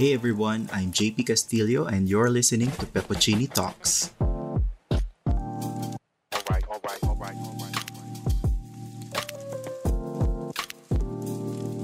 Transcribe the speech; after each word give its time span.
Hey 0.00 0.14
everyone, 0.14 0.66
I'm 0.72 0.92
JP 0.92 1.26
Castillo 1.26 1.84
and 1.84 2.08
you're 2.08 2.30
listening 2.30 2.70
to 2.80 2.86
Peppuccini 2.86 3.52
Talks. 3.52 4.16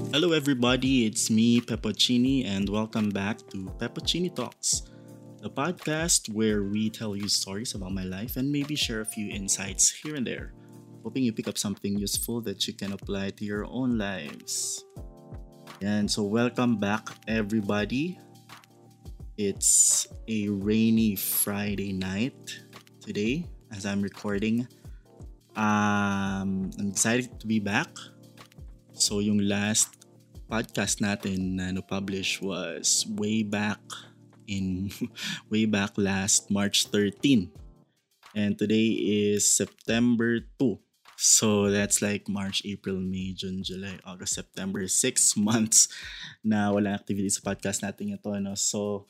Hello 0.09 0.31
everybody, 0.31 1.05
it's 1.05 1.29
me, 1.29 1.61
Peppuccini, 1.61 2.43
and 2.43 2.67
welcome 2.67 3.11
back 3.11 3.37
to 3.53 3.69
Peppuccini 3.77 4.33
Talks, 4.33 4.89
the 5.43 5.51
podcast 5.51 6.33
where 6.33 6.63
we 6.63 6.89
tell 6.89 7.15
you 7.15 7.29
stories 7.29 7.75
about 7.75 7.93
my 7.93 8.03
life 8.03 8.35
and 8.35 8.51
maybe 8.51 8.73
share 8.73 9.01
a 9.01 9.05
few 9.05 9.29
insights 9.29 9.91
here 9.91 10.15
and 10.15 10.25
there, 10.25 10.55
hoping 11.03 11.21
you 11.21 11.33
pick 11.33 11.47
up 11.47 11.59
something 11.59 11.95
useful 11.99 12.41
that 12.41 12.65
you 12.65 12.73
can 12.73 12.93
apply 12.93 13.29
to 13.29 13.45
your 13.45 13.65
own 13.65 13.99
lives. 13.99 14.83
And 15.77 16.09
so 16.09 16.23
welcome 16.23 16.81
back 16.81 17.05
everybody. 17.29 18.17
It's 19.37 20.07
a 20.27 20.49
rainy 20.49 21.13
Friday 21.13 21.93
night 21.93 22.33
today 22.97 23.45
as 23.69 23.85
I'm 23.85 24.01
recording. 24.01 24.65
Um, 25.53 26.73
I'm 26.81 26.89
excited 26.89 27.39
to 27.39 27.45
be 27.45 27.59
back. 27.61 27.93
So 28.93 29.21
yung 29.21 29.37
last 29.45 29.93
podcast 30.49 30.97
natin 30.97 31.61
na 31.61 31.69
no-publish 31.69 32.41
was 32.41 33.05
way 33.13 33.45
back 33.45 33.77
in 34.49 34.89
way 35.53 35.69
back 35.69 35.93
last 35.93 36.49
March 36.49 36.89
13. 36.89 37.53
And 38.33 38.57
today 38.57 38.97
is 38.97 39.45
September 39.45 40.41
2. 40.57 40.86
So 41.17 41.73
that's 41.73 42.05
like 42.05 42.29
March, 42.29 42.61
April, 42.61 43.01
May, 43.01 43.33
June, 43.33 43.65
July, 43.65 43.97
August, 44.05 44.37
September. 44.37 44.85
Six 44.85 45.33
months 45.49 45.89
na 46.45 46.69
wala 46.69 46.93
activity 46.93 47.33
sa 47.33 47.41
podcast 47.41 47.81
natin 47.81 48.13
ito. 48.13 48.29
No? 48.37 48.53
So 48.53 49.09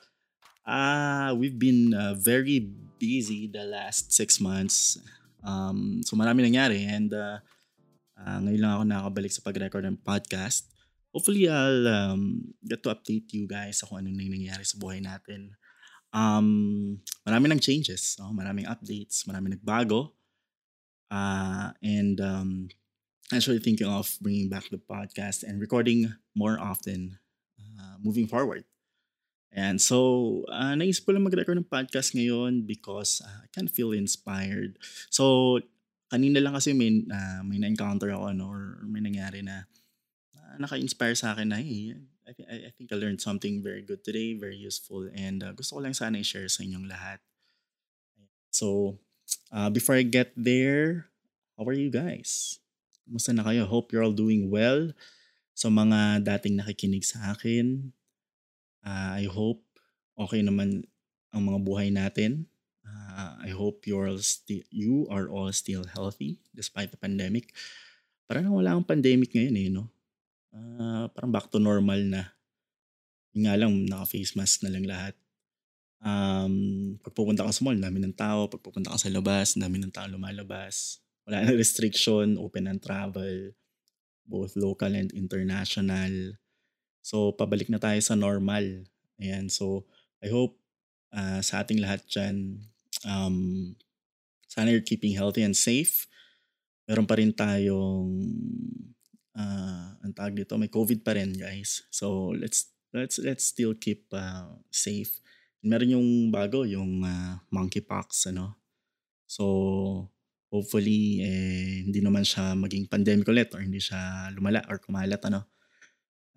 ah 0.64 1.36
we've 1.36 1.60
been 1.60 1.92
uh, 1.92 2.16
very 2.16 2.64
busy 2.96 3.52
the 3.52 3.68
last 3.68 4.16
six 4.16 4.40
months. 4.40 4.96
Um, 5.44 6.00
so 6.08 6.16
marami 6.16 6.48
nangyari 6.48 6.88
and 6.88 7.12
uh, 7.12 7.44
uh, 8.18 8.40
ngayon 8.40 8.62
lang 8.64 8.72
ako 8.74 8.84
nakabalik 8.88 9.32
sa 9.36 9.44
pag-record 9.44 9.86
ng 9.86 10.00
podcast. 10.02 10.72
Hopefully, 11.12 11.50
I'll 11.50 11.88
um, 11.88 12.54
get 12.62 12.84
to 12.84 12.94
update 12.94 13.32
you 13.34 13.48
guys 13.48 13.82
sa 13.82 13.88
kung 13.90 14.04
ano 14.04 14.12
nang 14.12 14.28
nangyari 14.28 14.62
sa 14.62 14.78
buhay 14.78 15.02
natin. 15.02 15.56
Um, 16.12 17.00
marami 17.24 17.52
ng 17.52 17.62
changes, 17.64 18.18
no? 18.20 18.32
maraming 18.36 18.68
updates, 18.68 19.26
marami 19.26 19.56
nagbago. 19.56 20.17
Uh, 21.08 21.72
and 21.82 22.20
um, 22.20 22.70
actually 23.32 23.60
thinking 23.60 23.88
of 23.88 24.18
bringing 24.22 24.50
back 24.50 24.70
the 24.70 24.80
podcast 24.80 25.44
and 25.44 25.60
recording 25.60 26.14
more 26.36 26.60
often 26.60 27.20
uh, 27.60 27.96
moving 28.04 28.28
forward. 28.28 28.64
And 29.52 29.80
so, 29.80 30.44
uh, 30.52 30.76
naisip 30.76 31.08
ko 31.08 31.16
lang 31.16 31.24
mag-record 31.24 31.56
ng 31.58 31.72
podcast 31.72 32.14
ngayon 32.14 32.68
because 32.68 33.24
uh, 33.24 33.42
I 33.42 33.48
kind 33.56 33.66
of 33.66 33.74
feel 33.74 33.96
inspired. 33.96 34.76
So, 35.10 35.58
kanina 36.12 36.44
lang 36.44 36.54
kasi 36.54 36.76
may, 36.76 37.08
uh, 37.08 37.42
may 37.48 37.58
na-encounter 37.58 38.12
ako 38.12 38.36
ano, 38.36 38.46
or 38.52 38.84
may 38.84 39.00
nangyari 39.00 39.42
na 39.42 39.66
uh, 40.36 40.56
naka-inspire 40.60 41.16
sa 41.16 41.32
akin 41.32 41.56
na 41.56 41.64
hey, 41.64 41.96
I, 42.28 42.32
th- 42.36 42.48
I 42.48 42.72
think 42.76 42.92
I 42.92 43.00
learned 43.00 43.24
something 43.24 43.64
very 43.64 43.82
good 43.82 44.04
today, 44.04 44.36
very 44.36 44.60
useful, 44.60 45.08
and 45.16 45.40
uh, 45.40 45.56
gusto 45.56 45.80
ko 45.80 45.82
lang 45.82 45.96
sana 45.96 46.20
i-share 46.20 46.52
sa 46.52 46.68
inyong 46.68 46.86
lahat. 46.86 47.24
So, 48.52 49.00
uh, 49.52 49.70
before 49.70 49.96
I 49.96 50.04
get 50.04 50.34
there, 50.36 51.10
how 51.58 51.66
are 51.68 51.78
you 51.78 51.92
guys? 51.92 52.60
Kumusta 53.08 53.32
na 53.32 53.44
kayo? 53.48 53.64
Hope 53.68 53.92
you're 53.92 54.04
all 54.04 54.16
doing 54.16 54.52
well. 54.52 54.92
Sa 55.58 55.72
mga 55.74 56.22
dating 56.22 56.62
nakikinig 56.62 57.08
sa 57.08 57.34
akin, 57.34 57.90
uh, 58.86 59.18
I 59.18 59.26
hope 59.26 59.64
okay 60.18 60.44
naman 60.44 60.86
ang 61.34 61.42
mga 61.48 61.60
buhay 61.64 61.88
natin. 61.90 62.46
Uh, 62.88 63.48
I 63.48 63.52
hope 63.52 63.84
you're 63.90 64.08
all 64.08 64.22
sti- 64.22 64.68
you 64.72 65.10
are 65.10 65.28
all 65.28 65.50
still 65.52 65.84
healthy 65.90 66.40
despite 66.54 66.94
the 66.94 67.00
pandemic. 67.00 67.52
Parang 68.30 68.52
wala 68.52 68.76
akong 68.76 69.00
pandemic 69.00 69.34
ngayon 69.34 69.56
eh, 69.56 69.70
no? 69.72 69.88
Uh, 70.52 71.08
parang 71.12 71.32
back 71.32 71.48
to 71.52 71.60
normal 71.60 72.00
na. 72.04 72.32
Yung 73.36 73.46
nga 73.48 73.56
lang, 73.56 73.72
naka-face 73.86 74.34
mask 74.36 74.66
na 74.66 74.72
lang 74.74 74.86
lahat. 74.88 75.16
Um, 75.98 76.98
pag 77.02 77.14
pupunta 77.18 77.42
ka 77.42 77.50
sa 77.50 77.66
mall, 77.66 77.78
dami 77.78 77.98
ng 78.02 78.14
tao. 78.14 78.46
Pag 78.46 78.62
pupunta 78.62 78.94
ka 78.94 78.98
sa 79.02 79.10
labas, 79.10 79.58
dami 79.58 79.82
ng 79.82 79.94
tao 79.94 80.06
lumalabas. 80.06 81.02
Wala 81.28 81.44
na 81.44 81.52
restriction, 81.58 82.40
open 82.40 82.72
ang 82.72 82.80
travel, 82.80 83.52
both 84.24 84.56
local 84.56 84.94
and 84.96 85.12
international. 85.12 86.40
So, 87.04 87.36
pabalik 87.36 87.68
na 87.68 87.80
tayo 87.80 88.00
sa 88.00 88.16
normal. 88.16 88.88
Ayan, 89.20 89.52
so 89.52 89.88
I 90.24 90.32
hope 90.32 90.60
uh, 91.12 91.44
sa 91.44 91.64
ating 91.64 91.84
lahat 91.84 92.06
dyan, 92.08 92.64
um, 93.04 93.74
sana 94.48 94.72
you're 94.72 94.86
keeping 94.86 95.16
healthy 95.16 95.44
and 95.44 95.56
safe. 95.56 96.08
Meron 96.88 97.08
pa 97.08 97.20
rin 97.20 97.36
tayong, 97.36 98.12
uh, 99.36 99.88
ang 100.00 100.14
tawag 100.16 100.36
dito, 100.36 100.56
may 100.56 100.72
COVID 100.72 101.04
pa 101.04 101.16
rin 101.18 101.36
guys. 101.36 101.84
So, 101.92 102.32
let's 102.32 102.72
let's 102.96 103.20
let's 103.20 103.44
still 103.44 103.76
keep 103.76 104.08
uh, 104.16 104.56
safe. 104.72 105.20
Meron 105.66 105.96
yung 105.98 106.10
bago, 106.30 106.64
yung 106.64 107.02
uh, 107.02 107.42
monkeypox, 107.50 108.30
ano. 108.30 108.58
So, 109.26 110.08
hopefully, 110.48 111.22
eh, 111.26 111.84
hindi 111.84 112.00
naman 112.00 112.24
siya 112.24 112.56
maging 112.56 112.88
pandemic 112.88 113.28
ulit 113.28 113.52
or 113.52 113.62
hindi 113.66 113.82
siya 113.82 114.32
lumala 114.32 114.64
or 114.70 114.80
kumalat, 114.80 115.20
ano. 115.28 115.44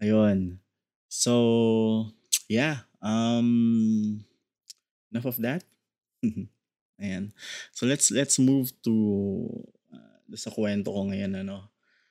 Ayun. 0.00 0.59
So, 1.06 2.10
yeah. 2.48 2.88
Um, 3.04 4.25
enough 5.12 5.28
of 5.28 5.38
that. 5.44 5.62
Ayan. 7.00 7.32
So, 7.72 7.84
let's 7.84 8.10
let's 8.10 8.36
move 8.41 8.72
to 8.84 8.94
uh, 9.92 10.25
sa 10.36 10.48
kwento 10.50 10.92
ko 10.92 11.12
ngayon, 11.12 11.44
ano. 11.44 11.70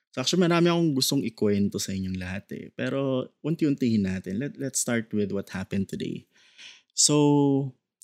So, 0.10 0.22
actually, 0.26 0.42
marami 0.46 0.74
akong 0.74 0.94
gustong 0.98 1.22
ikwento 1.22 1.78
sa 1.78 1.94
inyong 1.94 2.18
lahat, 2.18 2.46
eh. 2.58 2.66
Pero, 2.74 3.30
unti-untihin 3.46 4.10
natin. 4.10 4.42
Let, 4.42 4.58
let's 4.58 4.82
start 4.82 5.14
with 5.14 5.30
what 5.30 5.54
happened 5.54 5.86
today. 5.86 6.26
So, 7.00 7.16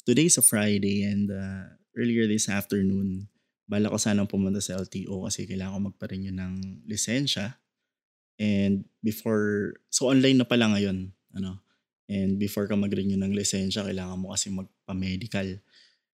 today's 0.07 0.39
a 0.39 0.45
Friday 0.45 1.03
and 1.03 1.27
uh, 1.27 1.67
earlier 1.99 2.31
this 2.31 2.47
afternoon, 2.47 3.27
bala 3.67 3.91
ko 3.91 3.99
sanang 3.99 4.31
pumunta 4.31 4.63
sa 4.63 4.79
LTO 4.79 5.27
kasi 5.27 5.43
kailangan 5.43 5.75
ko 5.75 5.79
magpa-renew 5.91 6.31
ng 6.31 6.87
lisensya. 6.87 7.59
And 8.39 8.87
before, 9.03 9.75
so 9.91 10.07
online 10.07 10.39
na 10.39 10.47
pala 10.47 10.71
ngayon, 10.71 11.11
ano, 11.35 11.59
and 12.07 12.39
before 12.39 12.71
ka 12.71 12.79
mag-renew 12.79 13.19
ng 13.19 13.35
lisensya, 13.35 13.83
kailangan 13.83 14.15
mo 14.15 14.31
kasi 14.31 14.47
magpa-medical. 14.55 15.59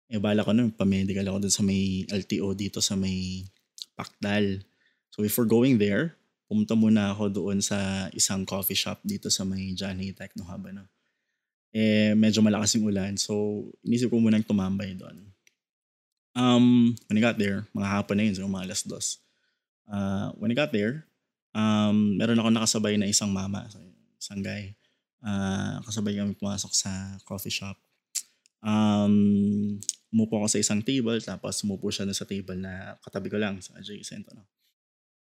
Eh, 0.09 0.17
bala 0.17 0.41
ko 0.41 0.57
nun, 0.57 0.73
pa-medical 0.73 1.29
ako 1.29 1.45
dun 1.45 1.53
sa 1.53 1.61
may 1.61 2.09
LTO 2.09 2.57
dito 2.57 2.81
sa 2.81 2.97
may 2.97 3.45
Pakdal. 3.93 4.65
So 5.13 5.21
before 5.21 5.45
going 5.45 5.77
there, 5.77 6.17
pumunta 6.49 6.73
muna 6.73 7.13
ako 7.13 7.29
doon 7.29 7.61
sa 7.61 8.09
isang 8.17 8.49
coffee 8.49 8.73
shop 8.73 9.05
dito 9.05 9.29
sa 9.29 9.45
may 9.45 9.77
Johnny 9.77 10.17
Techno 10.17 10.49
Hub, 10.49 10.65
ano. 10.65 10.89
Eh, 11.71 12.19
medyo 12.19 12.43
malakas 12.43 12.75
yung 12.75 12.91
ulan. 12.91 13.15
So, 13.15 13.63
inisip 13.87 14.11
ko 14.11 14.19
munang 14.19 14.43
tumambay 14.43 14.99
doon. 14.99 15.31
Um, 16.35 16.95
when 17.07 17.19
I 17.19 17.23
got 17.23 17.39
there, 17.39 17.67
mga 17.75 17.89
hapon 17.91 18.19
na 18.19 18.25
yun, 18.27 18.35
so 18.35 18.47
mga 18.47 18.67
alas 18.71 18.83
dos. 18.87 19.19
Uh, 19.91 20.31
when 20.39 20.51
I 20.51 20.57
got 20.59 20.71
there, 20.71 21.07
um, 21.55 22.15
meron 22.19 22.39
ako 22.39 22.49
nakasabay 22.55 22.95
na 22.99 23.11
isang 23.11 23.31
mama, 23.31 23.67
isang 24.19 24.43
guy. 24.43 24.75
Uh, 25.21 25.83
kasabay 25.85 26.17
kami 26.17 26.33
pumasok 26.39 26.73
sa 26.73 26.91
coffee 27.27 27.53
shop. 27.53 27.77
Um, 28.63 29.79
umupo 30.11 30.43
ako 30.43 30.47
sa 30.51 30.61
isang 30.63 30.83
table, 30.83 31.19
tapos 31.23 31.63
umupo 31.67 31.91
siya 31.91 32.07
na 32.07 32.15
sa 32.15 32.27
table 32.27 32.59
na 32.59 32.99
katabi 33.03 33.31
ko 33.31 33.39
lang 33.39 33.59
sa 33.63 33.79
adjacent. 33.79 34.27
Ano. 34.31 34.47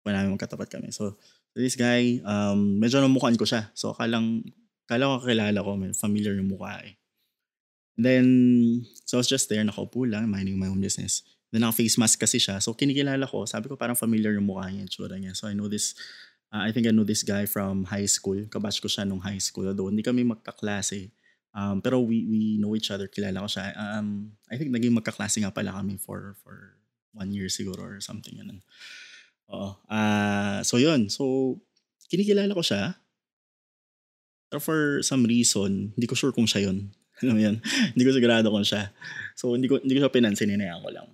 Pa 0.01 0.13
namin 0.13 0.33
magkatapat 0.37 0.69
kami. 0.69 0.93
So, 0.93 1.17
this 1.57 1.75
guy, 1.75 2.21
um, 2.23 2.77
medyo 2.79 3.01
namukhaan 3.01 3.35
ko 3.37 3.45
siya. 3.45 3.69
So, 3.73 3.97
kalang, 3.97 4.45
kala 4.89 5.05
ko 5.05 5.15
kakilala 5.21 5.61
ko, 5.61 5.77
familiar 5.93 6.33
yung 6.33 6.49
mukha 6.49 6.81
eh. 6.81 6.97
Then, 7.99 8.25
so 9.05 9.19
I 9.19 9.19
was 9.21 9.29
just 9.29 9.45
there, 9.51 9.61
nakaupo 9.61 10.09
lang, 10.09 10.25
minding 10.31 10.57
my 10.57 10.71
own 10.71 10.81
business. 10.81 11.21
Then 11.53 11.61
naka-face 11.61 11.97
mask 12.01 12.17
kasi 12.17 12.41
siya. 12.41 12.57
So 12.57 12.73
kinikilala 12.73 13.29
ko, 13.29 13.45
sabi 13.45 13.69
ko 13.69 13.77
parang 13.77 13.97
familiar 13.97 14.33
yung 14.33 14.49
mukha 14.49 14.69
niya, 14.69 14.89
tsura 14.89 15.17
niya. 15.19 15.37
So 15.37 15.49
I 15.49 15.53
know 15.53 15.69
this, 15.69 15.93
uh, 16.49 16.63
I 16.65 16.71
think 16.73 16.87
I 16.87 16.93
know 16.93 17.05
this 17.05 17.21
guy 17.21 17.45
from 17.45 17.85
high 17.85 18.05
school. 18.05 18.37
Kabatch 18.49 18.81
ko 18.81 18.89
siya 18.89 19.05
nung 19.05 19.21
high 19.21 19.41
school. 19.41 19.67
Although 19.69 19.89
hindi 19.89 20.05
kami 20.05 20.25
magkaklase. 20.25 21.11
Um, 21.53 21.81
pero 21.81 21.99
we, 21.99 22.25
we 22.29 22.41
know 22.61 22.77
each 22.77 22.93
other, 22.93 23.09
kilala 23.09 23.41
ko 23.45 23.49
siya. 23.49 23.73
Um, 23.73 24.37
I 24.49 24.55
think 24.57 24.69
naging 24.69 24.93
magkaklase 24.93 25.41
nga 25.41 25.51
pala 25.51 25.73
kami 25.73 25.97
for, 25.97 26.37
for 26.45 26.77
one 27.13 27.33
year 27.33 27.49
siguro 27.49 27.81
or 27.81 27.99
something. 27.99 28.37
Yun. 28.37 28.61
Oo. 29.49 29.75
Uh, 29.89 30.61
so 30.61 30.77
yun. 30.77 31.09
So, 31.09 31.57
kinikilala 32.07 32.53
ko 32.53 32.61
siya. 32.61 32.93
Pero 34.49 34.59
for 34.59 35.05
some 35.05 35.25
reason, 35.25 35.93
hindi 35.93 36.07
ko 36.09 36.17
sure 36.17 36.33
kung 36.33 36.49
siya 36.49 36.69
yun. 36.69 36.89
Alam 37.21 37.33
mo 37.37 37.41
yan? 37.41 37.55
hindi 37.93 38.03
ko 38.03 38.11
sigurado 38.11 38.49
kung 38.49 38.65
siya. 38.65 38.89
So, 39.37 39.53
hindi 39.53 39.69
ko, 39.69 39.77
hindi 39.77 39.95
ko 39.95 40.07
siya 40.07 40.11
pinansin, 40.11 40.49
hinayaan 40.49 40.81
ko 40.81 40.89
lang. 40.89 41.07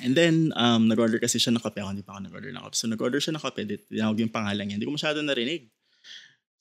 And 0.00 0.16
then, 0.16 0.54
um, 0.56 0.88
nag-order 0.88 1.20
kasi 1.20 1.36
siya 1.36 1.52
ng 1.52 1.60
kape. 1.60 1.82
Ako 1.84 1.92
hindi 1.92 2.06
pa 2.06 2.16
ako 2.16 2.30
nag-order 2.30 2.50
ng 2.54 2.62
kape. 2.64 2.76
So, 2.78 2.88
nag-order 2.88 3.20
siya 3.20 3.36
ng 3.36 3.42
kape. 3.42 3.60
Tinawag 3.90 4.18
yung 4.22 4.32
pangalan 4.32 4.64
niya. 4.64 4.76
Hindi 4.80 4.88
ko 4.88 4.94
masyado 4.96 5.18
narinig. 5.20 5.68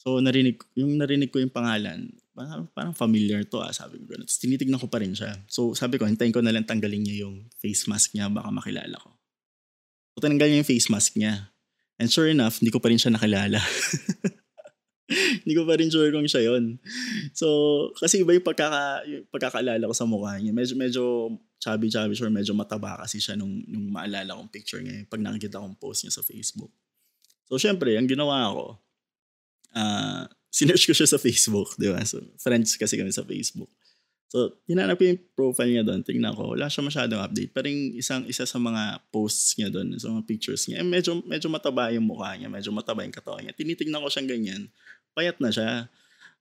So, 0.02 0.20
narinig, 0.20 0.60
yung 0.76 1.00
narinig 1.00 1.32
ko 1.32 1.40
yung 1.40 1.54
pangalan, 1.54 2.12
parang, 2.40 2.64
parang 2.72 2.96
familiar 2.96 3.44
to 3.44 3.60
ah, 3.60 3.76
sabi 3.76 4.00
ko. 4.00 4.16
Tapos 4.16 4.40
tinitignan 4.40 4.80
ko 4.80 4.88
pa 4.88 5.04
rin 5.04 5.12
siya. 5.12 5.36
So 5.52 5.76
sabi 5.76 6.00
ko, 6.00 6.08
hintayin 6.08 6.32
ko 6.32 6.40
na 6.40 6.56
lang 6.56 6.64
tanggalin 6.64 7.04
niya 7.04 7.28
yung 7.28 7.52
face 7.60 7.84
mask 7.92 8.16
niya, 8.16 8.32
baka 8.32 8.48
makilala 8.48 8.96
ko. 8.96 9.12
So 10.16 10.24
tinanggal 10.24 10.48
niya 10.48 10.60
yung 10.64 10.72
face 10.72 10.88
mask 10.88 11.20
niya. 11.20 11.52
And 12.00 12.08
sure 12.08 12.32
enough, 12.32 12.64
hindi 12.64 12.72
ko 12.72 12.80
pa 12.80 12.88
rin 12.88 12.96
siya 12.96 13.12
nakilala. 13.12 13.60
hindi 15.44 15.54
ko 15.58 15.66
pa 15.66 15.74
rin 15.76 15.90
sure 15.90 16.14
kung 16.14 16.26
siya 16.30 16.54
yon. 16.54 16.78
So, 17.34 17.48
kasi 17.98 18.22
iba 18.22 18.34
yung, 18.34 18.46
pagkaka, 18.46 19.06
yung 19.10 19.26
pagkakaalala 19.34 19.90
ko 19.90 19.96
sa 19.96 20.06
mukha 20.06 20.38
niya. 20.38 20.54
Medyo, 20.54 20.74
medyo 20.78 21.04
chubby-chubby 21.58 22.14
sure, 22.14 22.32
medyo 22.32 22.54
mataba 22.54 23.02
kasi 23.02 23.18
siya 23.18 23.34
nung, 23.34 23.66
nung 23.66 23.90
maalala 23.90 24.38
kong 24.38 24.54
picture 24.54 24.80
niya. 24.80 25.04
Pag 25.10 25.26
nakikita 25.26 25.58
kong 25.58 25.78
post 25.82 26.06
niya 26.06 26.14
sa 26.14 26.24
Facebook. 26.24 26.70
So, 27.50 27.58
syempre, 27.58 27.98
ang 27.98 28.06
ginawa 28.06 28.54
ko, 28.54 28.66
uh, 29.74 30.30
sinearch 30.54 30.86
ko 30.86 30.94
siya 30.94 31.10
sa 31.10 31.18
Facebook, 31.18 31.74
di 31.82 31.90
ba? 31.90 32.02
So, 32.06 32.22
friends 32.38 32.78
kasi 32.78 32.94
kami 32.94 33.10
sa 33.10 33.26
Facebook. 33.26 33.70
So, 34.30 34.62
tinanap 34.70 35.02
ko 35.02 35.10
yung 35.10 35.22
profile 35.34 35.74
niya 35.74 35.82
doon. 35.82 36.06
Tingnan 36.06 36.38
ko, 36.38 36.54
wala 36.54 36.70
siya 36.70 36.86
masyadong 36.86 37.18
update. 37.18 37.50
Pero 37.50 37.66
yung 37.66 37.98
isang, 37.98 38.22
isa 38.30 38.46
sa 38.46 38.62
mga 38.62 39.02
posts 39.10 39.58
niya 39.58 39.74
doon, 39.74 39.98
sa 39.98 40.14
mga 40.14 40.22
pictures 40.30 40.70
niya, 40.70 40.86
eh, 40.86 40.86
medyo, 40.86 41.18
medyo 41.26 41.50
mataba 41.50 41.90
yung 41.90 42.06
mukha 42.06 42.38
niya, 42.38 42.46
medyo 42.46 42.70
mataba 42.70 43.02
yung 43.02 43.14
katawan 43.14 43.42
niya. 43.42 43.58
Tinitingnan 43.58 44.06
ko 44.06 44.10
siyang 44.14 44.30
ganyan. 44.30 44.70
Payat 45.20 45.38
na 45.44 45.52
siya. 45.52 45.92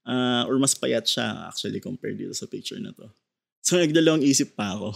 Uh, 0.07 0.47
or 0.47 0.55
mas 0.63 0.79
payat 0.79 1.03
siya 1.03 1.51
actually 1.51 1.83
compared 1.83 2.15
dito 2.15 2.31
sa 2.31 2.47
picture 2.47 2.79
na 2.79 2.95
to. 2.95 3.11
So, 3.59 3.77
nagdalawang 3.77 4.23
isip 4.23 4.55
pa 4.55 4.79
ako. 4.79 4.95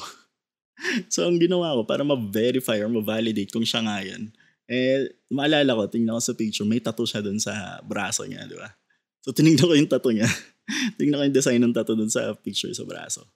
so, 1.13 1.27
ang 1.27 1.43
ginawa 1.43 1.75
ko 1.75 1.83
para 1.83 2.07
ma-verify 2.07 2.79
or 2.79 2.89
ma-validate 2.89 3.51
kung 3.51 3.67
siya 3.67 3.83
nga 3.83 3.99
yan, 4.01 4.31
eh, 4.71 5.11
maalala 5.29 5.75
ko, 5.75 5.91
tingnan 5.91 6.15
ko 6.17 6.23
sa 6.23 6.33
picture, 6.39 6.65
may 6.65 6.79
tattoo 6.79 7.05
siya 7.05 7.21
doon 7.21 7.43
sa 7.43 7.83
braso 7.83 8.23
niya, 8.23 8.47
di 8.47 8.55
ba? 8.55 8.71
So, 9.21 9.35
tinignan 9.35 9.67
ko 9.67 9.75
yung 9.75 9.91
tattoo 9.91 10.15
niya. 10.15 10.31
tinignan 10.97 11.19
ko 11.21 11.25
yung 11.27 11.37
design 11.37 11.61
ng 11.61 11.75
tattoo 11.75 11.99
doon 11.99 12.09
sa 12.09 12.33
picture 12.39 12.73
sa 12.73 12.87
braso. 12.87 13.27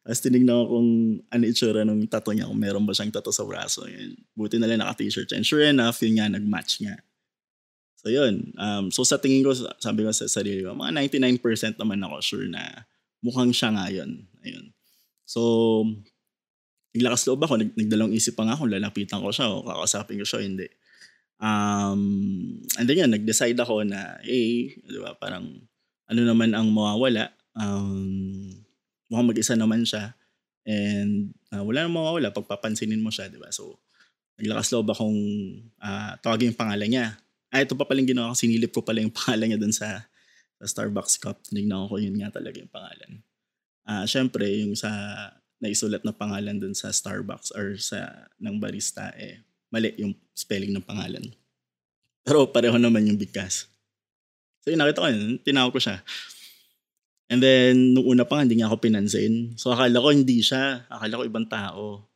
Tapos 0.00 0.20
tinignan 0.24 0.56
ko 0.64 0.80
kung 0.80 0.88
ano 1.28 1.44
itsura 1.44 1.84
ng 1.84 2.08
tattoo 2.08 2.32
niya, 2.34 2.48
kung 2.48 2.58
meron 2.58 2.84
ba 2.88 2.96
siyang 2.96 3.12
tattoo 3.12 3.30
sa 3.30 3.44
braso. 3.44 3.84
Yun. 3.86 4.16
Buti 4.34 4.56
na 4.56 4.66
lang 4.66 4.80
naka-t-shirt 4.80 5.30
siya. 5.30 5.36
And 5.38 5.46
sure 5.46 5.62
enough, 5.62 6.00
yun 6.00 6.18
nga, 6.18 6.26
nag-match 6.32 6.82
nga. 6.82 6.98
So 8.00 8.08
yun. 8.08 8.56
Um, 8.56 8.88
so 8.88 9.04
sa 9.04 9.20
tingin 9.20 9.44
ko, 9.44 9.52
sabi 9.52 10.08
ko 10.08 10.10
sa 10.16 10.24
sarili 10.24 10.64
ko, 10.64 10.72
mga 10.72 11.04
99% 11.04 11.76
naman 11.76 12.00
ako 12.00 12.16
sure 12.24 12.48
na 12.48 12.88
mukhang 13.20 13.52
siya 13.52 13.76
nga 13.76 13.86
yun. 13.92 14.24
Ayun. 14.40 14.72
So, 15.28 15.40
naglakas 16.96 17.28
loob 17.28 17.44
ako, 17.44 17.60
nag, 17.60 17.70
nagdalawang 17.76 18.16
isip 18.16 18.34
pa 18.34 18.48
nga 18.48 18.56
kung 18.56 18.72
lalapitan 18.72 19.22
ko 19.22 19.30
siya 19.30 19.52
o 19.52 19.62
kakausapin 19.62 20.18
ko 20.18 20.26
siya, 20.26 20.40
hindi. 20.42 20.66
Um, 21.40 22.00
and 22.80 22.84
then 22.88 23.04
yun, 23.04 23.12
nag-decide 23.12 23.60
ako 23.60 23.84
na, 23.84 24.18
eh, 24.24 24.74
di 24.74 24.98
ba, 24.98 25.14
parang 25.14 25.46
ano 26.10 26.20
naman 26.24 26.56
ang 26.56 26.72
mawawala. 26.72 27.30
Um, 27.54 28.48
mukhang 29.12 29.28
mag-isa 29.30 29.54
naman 29.54 29.84
siya. 29.86 30.16
And 30.64 31.36
uh, 31.52 31.62
wala 31.62 31.86
namang 31.86 32.00
mawawala 32.02 32.34
pag 32.34 32.48
papansinin 32.48 33.00
mo 33.04 33.12
siya, 33.12 33.30
di 33.30 33.38
ba? 33.38 33.52
So, 33.54 33.78
naglakas 34.40 34.72
loob 34.74 34.90
akong 34.90 35.20
uh, 35.78 36.12
tawagin 36.24 36.50
yung 36.50 36.58
pangalan 36.58 36.88
niya. 36.90 37.06
Ah, 37.50 37.66
ito 37.66 37.74
pa 37.74 37.82
palang 37.82 38.06
ginawa 38.06 38.30
ko, 38.30 38.36
sinilip 38.38 38.70
ko 38.70 38.80
pala 38.86 39.02
yung 39.02 39.14
pangalan 39.18 39.54
niya 39.54 39.60
dun 39.60 39.74
sa, 39.74 40.06
sa 40.62 40.64
Starbucks 40.66 41.18
cup. 41.18 41.42
Tinignan 41.46 41.90
ko 41.90 41.98
yun 41.98 42.14
nga 42.18 42.30
talaga 42.30 42.62
yung 42.62 42.70
pangalan. 42.70 43.12
Uh, 43.84 44.06
Siyempre, 44.06 44.46
yung 44.62 44.78
sa 44.78 44.90
naisulat 45.60 46.06
na 46.06 46.14
pangalan 46.14 46.56
dun 46.56 46.72
sa 46.72 46.88
Starbucks 46.94 47.52
or 47.58 47.76
sa 47.76 48.30
ng 48.40 48.56
barista, 48.62 49.12
eh, 49.18 49.42
mali 49.68 49.92
yung 49.98 50.14
spelling 50.32 50.72
ng 50.72 50.86
pangalan. 50.86 51.26
Pero 52.24 52.48
pareho 52.48 52.78
naman 52.78 53.06
yung 53.10 53.18
bigkas. 53.18 53.68
So 54.62 54.70
yun, 54.72 54.80
nakita 54.80 55.04
ko 55.04 55.08
yun, 55.10 55.40
tinawag 55.42 55.72
ko 55.74 55.80
siya. 55.80 56.00
And 57.30 57.38
then, 57.38 57.94
nung 57.94 58.10
una 58.10 58.26
pa 58.26 58.40
nga, 58.40 58.44
hindi 58.44 58.58
niya 58.58 58.66
ako 58.66 58.82
pinansin. 58.82 59.54
So 59.54 59.70
akala 59.70 60.02
ko 60.02 60.10
hindi 60.10 60.42
siya. 60.42 60.90
Akala 60.90 61.22
ko 61.22 61.22
ibang 61.22 61.46
tao. 61.46 62.10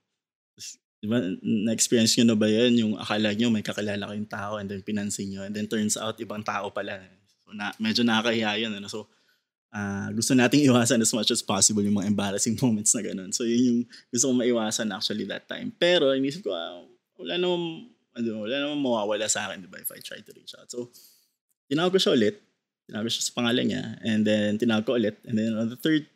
Di 1.05 1.09
ba, 1.12 1.21
na-experience 1.45 2.17
nyo 2.17 2.33
na 2.33 2.37
ba 2.41 2.49
yan? 2.49 2.81
Yung 2.81 2.93
akala 2.97 3.37
nyo 3.37 3.53
may 3.53 3.61
kakilala 3.61 4.09
kayong 4.09 4.25
tao 4.25 4.56
and 4.56 4.73
then 4.73 4.81
pinansin 4.81 5.29
nyo. 5.29 5.45
And 5.45 5.53
then 5.53 5.69
turns 5.69 6.01
out, 6.01 6.17
ibang 6.17 6.41
tao 6.41 6.73
pala. 6.73 6.97
So 7.45 7.53
na, 7.53 7.77
medyo 7.77 8.01
nakakahiya 8.09 8.65
yun. 8.65 8.73
Ano? 8.73 8.89
So, 8.89 9.12
uh, 9.69 10.09
gusto 10.17 10.33
nating 10.33 10.65
iwasan 10.65 11.05
as 11.05 11.12
much 11.12 11.29
as 11.29 11.45
possible 11.45 11.85
yung 11.85 12.01
mga 12.01 12.09
embarrassing 12.09 12.56
moments 12.65 12.97
na 12.97 13.05
ganun. 13.05 13.37
So 13.37 13.45
yun 13.45 13.61
yung 13.69 13.81
gusto 14.09 14.33
kong 14.33 14.41
maiwasan 14.49 14.89
actually 14.97 15.29
that 15.29 15.45
time. 15.45 15.77
Pero 15.77 16.09
inisip 16.17 16.41
ko, 16.41 16.56
ah, 16.56 16.81
wala 17.21 17.37
namang, 17.37 17.85
ano, 18.17 18.49
wala 18.49 18.56
namang 18.65 18.81
mawawala 18.81 19.29
sa 19.29 19.53
akin, 19.53 19.61
di 19.61 19.69
ba, 19.69 19.77
if 19.85 19.93
I 19.93 20.01
try 20.01 20.25
to 20.25 20.33
reach 20.33 20.56
out. 20.56 20.73
So, 20.73 20.89
tinawag 21.69 21.93
ko 21.93 22.01
siya 22.01 22.17
ulit. 22.17 22.41
Tinawag 22.89 23.11
ko 23.11 23.12
siya 23.12 23.29
sa 23.29 23.33
pangalan 23.37 23.65
niya. 23.69 23.85
And 24.01 24.25
then, 24.25 24.56
tinawag 24.56 24.89
ko 24.89 24.97
ulit. 24.97 25.21
And 25.29 25.37
then, 25.37 25.53
on 25.53 25.69
the 25.69 25.77
third 25.77 26.09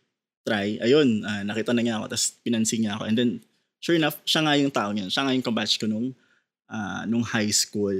try, 0.48 0.80
ayun, 0.80 1.28
uh, 1.28 1.44
nakita 1.44 1.76
na 1.76 1.84
niya 1.84 2.00
ako. 2.00 2.16
Tapos, 2.16 2.40
pinansin 2.40 2.88
niya 2.88 2.96
ako. 2.96 3.04
And 3.04 3.16
then, 3.20 3.30
sure 3.78 3.96
enough, 3.96 4.18
siya 4.26 4.44
nga 4.44 4.54
yung 4.58 4.74
tao 4.74 4.90
niya. 4.94 5.10
Siya 5.10 5.22
nga 5.26 5.34
yung 5.34 5.46
kabatch 5.46 5.78
ko 5.78 5.86
nung, 5.90 6.14
uh, 6.70 7.02
nung 7.06 7.24
high 7.24 7.50
school. 7.50 7.96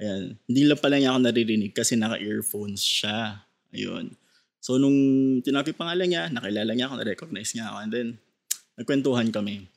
Ayan. 0.00 0.38
Hindi 0.48 0.62
lang 0.66 0.80
pala 0.80 0.96
niya 0.98 1.14
ako 1.14 1.18
naririnig 1.24 1.72
kasi 1.72 1.94
naka-earphones 1.94 2.82
siya. 2.82 3.44
Ayun. 3.74 4.14
So, 4.64 4.80
nung 4.80 4.96
yung 5.44 5.78
pangalan 5.78 6.08
niya, 6.08 6.32
nakilala 6.32 6.72
niya 6.72 6.88
ako, 6.88 6.94
na-recognize 7.00 7.52
niya 7.52 7.68
ako. 7.70 7.76
And 7.84 7.92
then, 7.92 8.08
nagkwentuhan 8.80 9.28
kami. 9.30 9.68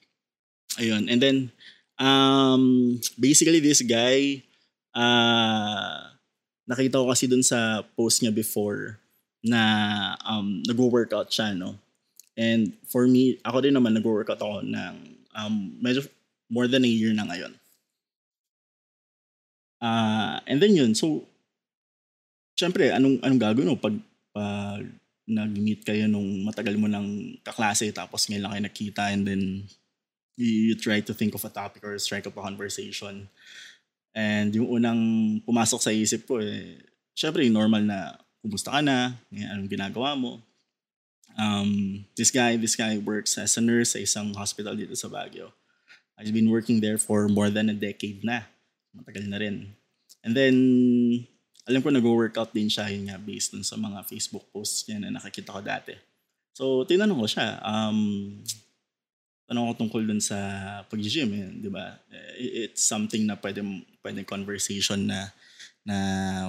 Ayun. 0.79 1.11
And 1.11 1.19
then, 1.19 1.38
Um, 1.97 2.97
basically, 3.17 3.57
this 3.57 3.81
guy, 3.81 4.45
uh, 4.94 6.13
nakita 6.69 7.01
ko 7.01 7.09
kasi 7.09 7.25
dun 7.25 7.41
sa 7.41 7.81
post 7.97 8.21
niya 8.21 8.29
before 8.29 9.01
na 9.41 10.13
um, 10.21 10.61
nag-workout 10.61 11.33
siya, 11.33 11.57
no? 11.57 11.73
And 12.38 12.77
for 12.85 13.09
me, 13.09 13.41
ako 13.41 13.65
din 13.65 13.73
naman 13.73 13.97
nag-workout 13.97 14.38
ako 14.38 14.61
ng 14.61 14.94
um, 15.38 15.78
medyo 15.78 16.01
more 16.50 16.66
than 16.66 16.84
a 16.84 16.89
year 16.89 17.13
na 17.13 17.30
ngayon. 17.30 17.54
Uh, 19.78 20.42
and 20.50 20.57
then 20.57 20.74
yun, 20.74 20.98
so, 20.98 21.22
syempre, 22.57 22.89
anong, 22.89 23.22
anong 23.22 23.42
gagawin 23.42 23.69
mo 23.69 23.78
pag, 23.78 23.95
pag 24.34 24.81
nag-meet 25.28 25.84
kayo 25.84 26.07
nung 26.07 26.48
matagal 26.48 26.80
mo 26.80 26.88
ng 26.88 27.38
kaklase 27.44 27.92
tapos 27.92 28.25
ngayon 28.25 28.48
lang 28.48 28.51
kayo 28.56 28.63
nakita 28.63 29.04
and 29.12 29.28
then 29.28 29.44
you, 30.39 30.74
try 30.80 31.04
to 31.04 31.12
think 31.12 31.36
of 31.36 31.44
a 31.44 31.51
topic 31.51 31.83
or 31.83 32.00
strike 32.00 32.25
up 32.25 32.38
a 32.38 32.42
conversation. 32.42 33.28
And 34.16 34.56
yung 34.56 34.69
unang 34.72 35.01
pumasok 35.44 35.81
sa 35.83 35.92
isip 35.92 36.25
ko, 36.25 36.40
eh, 36.40 36.80
syempre 37.12 37.44
normal 37.51 37.83
na, 37.83 38.16
kumusta 38.40 38.72
ka 38.72 38.81
na, 38.81 39.13
anong 39.33 39.68
ginagawa 39.69 40.16
mo. 40.16 40.40
Um, 41.37 42.03
this 42.17 42.33
guy, 42.33 42.57
this 42.57 42.73
guy 42.73 42.97
works 42.97 43.37
as 43.37 43.53
a 43.56 43.61
nurse 43.61 43.94
sa 43.94 44.01
isang 44.01 44.33
hospital 44.33 44.73
dito 44.73 44.97
sa 44.97 45.06
Baguio. 45.06 45.53
I've 46.17 46.33
been 46.33 46.49
working 46.49 46.81
there 46.81 46.97
for 46.97 47.29
more 47.29 47.53
than 47.53 47.69
a 47.69 47.77
decade 47.77 48.25
na. 48.25 48.49
Matagal 48.97 49.29
na 49.29 49.37
rin. 49.37 49.77
And 50.25 50.33
then, 50.33 50.56
alam 51.69 51.85
ko 51.85 51.94
nag-workout 51.94 52.57
din 52.57 52.73
siya 52.73 52.89
yun 52.89 53.06
nga 53.13 53.21
based 53.21 53.53
dun 53.53 53.61
sa 53.61 53.77
mga 53.77 54.01
Facebook 54.09 54.49
posts 54.49 54.89
niya 54.89 54.97
na 54.97 55.13
nakikita 55.13 55.53
ko 55.53 55.61
dati. 55.61 55.94
So, 56.57 56.89
tinanong 56.89 57.21
ko 57.21 57.27
siya, 57.29 57.61
um, 57.61 57.99
tanong 59.45 59.71
ko 59.71 59.73
tungkol 59.85 60.09
dun 60.09 60.17
sa 60.17 60.35
pag-gym, 60.89 61.29
eh, 61.37 61.53
di 61.53 61.69
ba? 61.69 62.01
It's 62.41 62.81
something 62.81 63.29
na 63.29 63.37
pwede, 63.37 63.61
pwede 64.01 64.25
conversation 64.25 65.06
na 65.06 65.29
na 65.87 65.95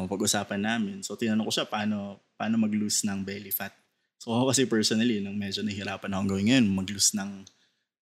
pag-usapan 0.09 0.65
namin. 0.65 1.05
So, 1.05 1.15
tinanong 1.15 1.47
ko 1.47 1.53
siya 1.53 1.69
paano, 1.69 2.25
paano 2.41 2.57
mag-lose 2.57 3.05
ng 3.05 3.21
belly 3.21 3.53
fat. 3.53 3.77
So, 4.19 4.35
ako 4.35 4.51
kasi 4.51 4.67
personally, 4.67 5.23
nung 5.23 5.39
medyo 5.39 5.63
nahihirapan 5.63 6.11
akong 6.11 6.31
gawin 6.35 6.47
ngayon, 6.51 6.67
mag-lose 6.75 7.15
ng, 7.15 7.33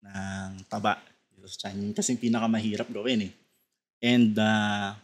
ng 0.06 0.50
taba. 0.70 1.02
China. 1.46 1.94
Kasi 1.94 2.18
pinakamahirap 2.18 2.90
gawin 2.90 3.30
eh. 3.30 3.32
And 4.02 4.34
uh, 4.34 4.98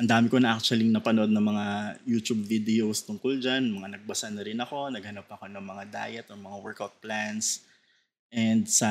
ang 0.00 0.08
dami 0.08 0.32
ko 0.32 0.40
na 0.40 0.56
actually 0.56 0.88
napanood 0.88 1.28
ng 1.28 1.44
mga 1.52 1.64
YouTube 2.08 2.48
videos 2.48 3.04
tungkol 3.04 3.36
dyan. 3.36 3.68
Mga 3.68 4.00
nagbasa 4.00 4.32
na 4.32 4.40
rin 4.40 4.56
ako. 4.56 4.88
Naghanap 4.88 5.28
ako 5.28 5.52
ng 5.52 5.60
mga 5.60 5.84
diet 5.92 6.26
or 6.32 6.40
mga 6.40 6.58
workout 6.64 6.96
plans 7.04 7.60
And 8.32 8.64
sa 8.64 8.88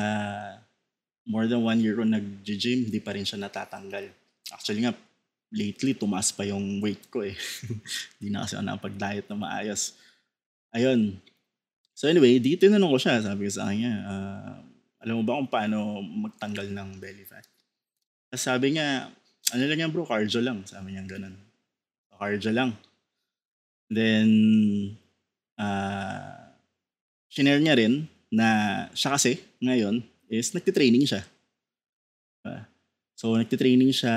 more 1.26 1.50
than 1.50 1.66
one 1.66 1.82
year 1.82 1.98
ko 1.98 2.06
nag-gym, 2.06 2.86
hindi 2.86 3.02
pa 3.02 3.10
rin 3.10 3.26
siya 3.26 3.42
natatanggal. 3.42 4.06
Actually 4.54 4.86
nga, 4.86 4.94
lately, 5.50 5.98
tumaas 5.98 6.30
pa 6.30 6.46
yung 6.46 6.78
weight 6.78 7.10
ko 7.10 7.26
eh. 7.26 7.34
Hindi 8.16 8.30
na 8.30 8.46
kasi 8.46 8.54
ako 8.54 8.64
nakapag-diet 8.64 9.26
na 9.28 9.36
maayos. 9.36 9.98
Ayun. 10.72 11.18
So 11.92 12.08
anyway, 12.08 12.40
di 12.40 12.56
tinanong 12.56 12.96
ko 12.96 12.98
siya. 12.98 13.20
Sabi 13.20 13.48
ko 13.48 13.52
sa 13.52 13.68
kanya, 13.68 13.92
uh, 14.08 14.54
alam 15.04 15.20
mo 15.20 15.22
ba 15.26 15.38
kung 15.38 15.50
paano 15.50 16.00
magtanggal 16.00 16.72
ng 16.72 16.88
belly 17.02 17.24
fat? 17.28 17.44
Sabi 18.32 18.74
niya, 18.74 19.12
ano 19.52 19.62
lang 19.68 19.78
yan 19.82 19.92
bro, 19.92 20.08
cardio 20.08 20.40
lang. 20.40 20.64
Sabi 20.64 20.96
niya 20.96 21.04
ganun. 21.04 21.36
Cardio 22.16 22.50
lang. 22.54 22.72
Then, 23.92 24.28
uh, 25.60 26.56
shinare 27.28 27.60
niya 27.60 27.76
rin 27.76 28.08
na 28.32 28.48
siya 28.96 29.20
kasi 29.20 29.36
ngayon 29.60 30.00
is 30.32 30.56
nagtitraining 30.56 31.04
siya. 31.04 31.22
Uh, 32.40 32.64
so 33.12 33.36
nagtitraining 33.36 33.92
siya, 33.92 34.16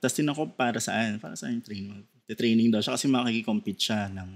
tapos 0.00 0.16
tinan 0.16 0.32
ko 0.32 0.48
para 0.48 0.80
saan, 0.80 1.20
para 1.20 1.36
saan 1.36 1.60
yung 1.60 1.66
training. 1.68 2.00
Nagtitraining 2.24 2.72
daw 2.72 2.80
siya 2.80 2.96
kasi 2.96 3.12
makikikompete 3.12 3.82
siya 3.92 4.08
ng 4.08 4.30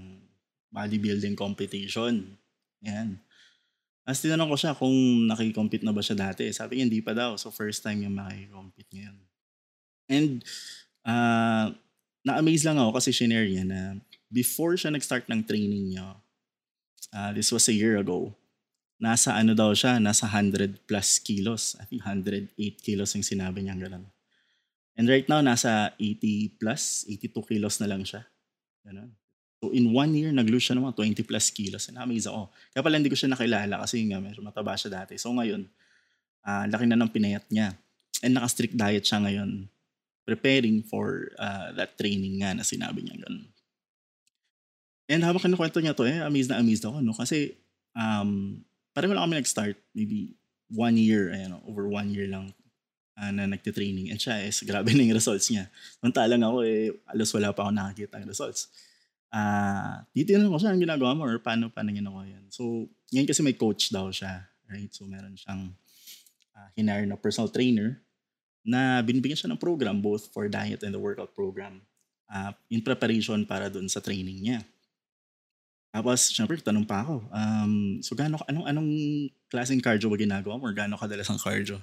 bodybuilding 0.69 1.33
competition. 1.33 2.37
Yan. 2.85 3.19
As 4.05 4.21
tinanong 4.21 4.53
ko 4.53 4.57
siya 4.57 4.77
kung 4.77 4.93
nakikompete 5.25 5.81
na 5.81 5.91
ba 5.91 6.05
siya 6.05 6.29
dati. 6.29 6.45
Sabi 6.53 6.77
niya 6.77 6.85
hindi 6.87 7.01
pa 7.01 7.17
daw. 7.17 7.33
So 7.41 7.49
first 7.49 7.81
time 7.81 8.05
yung 8.05 8.13
makikompete 8.13 8.89
ngayon. 8.93 9.17
And 10.05 10.31
uh, 11.01 11.73
na-amaze 12.21 12.63
lang 12.63 12.77
ako 12.77 13.01
kasi 13.01 13.09
shinare 13.09 13.49
niya 13.49 13.65
na 13.65 13.79
before 14.29 14.77
siya 14.77 14.93
nag-start 14.93 15.25
ng 15.25 15.41
training 15.49 15.97
niya, 15.97 16.21
uh, 17.09 17.33
this 17.33 17.49
was 17.49 17.65
a 17.65 17.73
year 17.73 17.97
ago, 17.97 18.37
nasa 19.01 19.33
ano 19.33 19.57
daw 19.57 19.73
siya, 19.73 19.97
nasa 19.97 20.29
100 20.29 20.85
plus 20.85 21.17
kilos. 21.17 21.73
I 21.81 21.89
think 21.89 22.05
108 22.05 22.53
kilos 22.85 23.17
yung 23.17 23.25
sinabi 23.25 23.65
niya 23.65 23.75
ganun. 23.75 24.05
And 24.95 25.11
right 25.11 25.27
now, 25.27 25.43
nasa 25.43 25.91
80 25.99 26.55
plus, 26.55 27.03
82 27.11 27.51
kilos 27.51 27.83
na 27.83 27.91
lang 27.91 28.07
siya. 28.07 28.23
Ganun. 28.87 29.11
So 29.63 29.71
in 29.71 29.95
one 29.95 30.11
year, 30.13 30.35
nag-lose 30.35 30.67
siya 30.67 30.75
ng 30.75 30.85
mga 30.85 31.23
20 31.23 31.29
plus 31.29 31.47
kilos. 31.49 31.87
And 31.87 31.95
amaze 31.95 32.27
ako. 32.27 32.51
Kaya 32.75 32.81
pala 32.83 32.99
hindi 32.99 33.11
ko 33.11 33.17
siya 33.17 33.31
nakilala 33.31 33.81
kasi 33.81 34.03
nga 34.11 34.19
medyo 34.19 34.43
mataba 34.43 34.75
siya 34.75 35.03
dati. 35.03 35.15
So 35.15 35.31
ngayon, 35.31 35.63
uh, 36.43 36.65
laki 36.67 36.85
na 36.85 36.99
ng 36.99 37.11
pinayat 37.11 37.47
niya. 37.47 37.73
And 38.19 38.35
naka-strict 38.35 38.75
diet 38.75 39.07
siya 39.07 39.23
ngayon. 39.23 39.71
Preparing 40.27 40.83
for 40.83 41.31
uh, 41.39 41.71
that 41.77 41.95
training 41.95 42.43
nga 42.43 42.51
na 42.51 42.65
sinabi 42.65 43.05
niya 43.05 43.15
ganun. 43.21 43.47
And 45.05 45.21
habang 45.21 45.45
kinukwento 45.45 45.77
niya 45.79 45.93
to, 45.93 46.03
eh, 46.09 46.19
amazed 46.19 46.49
na 46.49 46.59
amazed 46.59 46.83
ako. 46.83 46.99
No? 46.99 47.13
Kasi 47.13 47.55
um, 47.95 48.59
parang 48.91 49.13
lang 49.15 49.23
kami 49.29 49.39
nag-start. 49.39 49.77
Maybe 49.95 50.35
one 50.67 50.97
year, 50.99 51.31
ayan, 51.31 51.55
over 51.69 51.87
one 51.87 52.11
year 52.11 52.27
lang 52.27 52.51
uh, 53.15 53.31
na 53.31 53.47
nagtitraining. 53.47 54.11
And 54.11 54.19
siya 54.19 54.43
is, 54.43 54.59
grabe 54.67 54.91
na 54.91 55.05
yung 55.05 55.15
results 55.15 55.47
niya. 55.47 55.71
Mantalang 56.03 56.43
ako 56.43 56.57
eh, 56.67 56.91
alos 57.07 57.31
wala 57.31 57.55
pa 57.55 57.69
ako 57.69 57.71
nakakita 57.71 58.19
ng 58.19 58.29
results 58.29 58.67
ah, 59.33 60.05
uh, 60.05 60.47
ko 60.51 60.57
saan 60.61 60.79
ginagawa 60.79 61.17
mo 61.17 61.25
or 61.25 61.41
paano, 61.41 61.71
paano 61.71 61.91
ginawa 61.91 62.23
yan. 62.25 62.45
So, 62.49 62.87
ngayon 63.11 63.27
kasi 63.27 63.41
may 63.41 63.57
coach 63.57 63.89
daw 63.91 64.09
siya, 64.09 64.45
right? 64.69 64.91
So, 64.93 65.05
meron 65.09 65.35
siyang 65.35 65.73
uh, 66.55 66.69
hinire 66.77 67.05
na 67.09 67.19
personal 67.19 67.51
trainer 67.51 67.99
na 68.65 69.01
binibigyan 69.05 69.37
siya 69.37 69.51
ng 69.53 69.61
program 69.61 70.01
both 70.01 70.31
for 70.33 70.49
diet 70.49 70.81
and 70.81 70.93
the 70.95 71.01
workout 71.01 71.35
program 71.37 71.83
uh, 72.31 72.53
in 72.71 72.81
preparation 72.81 73.45
para 73.45 73.69
dun 73.69 73.85
sa 73.85 74.01
training 74.01 74.41
niya. 74.41 74.59
Tapos, 75.95 76.27
syempre, 76.27 76.59
tanong 76.59 76.83
pa 76.83 77.07
ako, 77.07 77.23
um, 77.31 78.03
so 78.03 78.19
gaano, 78.19 78.35
anong, 78.51 78.67
anong 78.67 78.89
klaseng 79.47 79.79
cardio 79.79 80.11
ba 80.11 80.19
ginagawa 80.19 80.59
mo 80.59 80.67
or 80.67 80.75
gaano 80.75 80.99
kadalas 80.99 81.31
ang 81.31 81.39
cardio? 81.39 81.79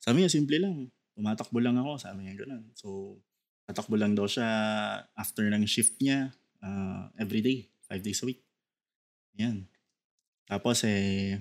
Sabi 0.00 0.24
niya, 0.24 0.32
simple 0.32 0.56
lang. 0.56 0.88
Tumatakbo 1.12 1.60
lang 1.60 1.76
ako. 1.76 2.00
Sabi 2.00 2.24
niya 2.24 2.42
ganun. 2.42 2.64
So, 2.72 3.20
tatakbo 3.68 4.00
lang 4.00 4.16
daw 4.16 4.24
siya 4.24 4.48
after 5.12 5.44
ng 5.44 5.68
shift 5.68 6.00
niya 6.00 6.32
uh, 6.62 7.10
every 7.18 7.42
day, 7.42 7.68
five 7.84 8.00
days 8.00 8.22
a 8.22 8.26
week. 8.26 8.40
Yan. 9.36 9.66
Tapos 10.46 10.86
eh, 10.86 11.38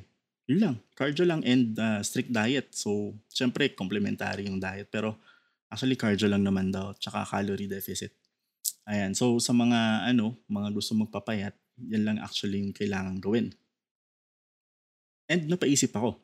yun 0.49 0.59
lang, 0.59 0.75
cardio 0.97 1.23
lang 1.23 1.41
and 1.47 1.77
uh, 1.79 2.01
strict 2.03 2.33
diet. 2.33 2.73
So, 2.75 3.15
syempre, 3.31 3.71
complementary 3.71 4.49
yung 4.49 4.59
diet. 4.59 4.89
Pero 4.91 5.15
actually, 5.71 5.95
cardio 5.95 6.27
lang 6.27 6.43
naman 6.43 6.73
daw, 6.73 6.91
tsaka 6.97 7.23
calorie 7.23 7.69
deficit. 7.69 8.11
Ayan. 8.89 9.13
So, 9.15 9.37
sa 9.39 9.53
mga, 9.53 10.11
ano, 10.11 10.35
mga 10.49 10.69
gusto 10.75 10.97
magpapayat, 10.97 11.55
yan 11.81 12.03
lang 12.05 12.17
actually 12.19 12.61
yung 12.61 12.75
kailangan 12.75 13.17
gawin. 13.21 13.53
And 15.31 15.47
napaisip 15.47 15.95
ako, 15.95 16.19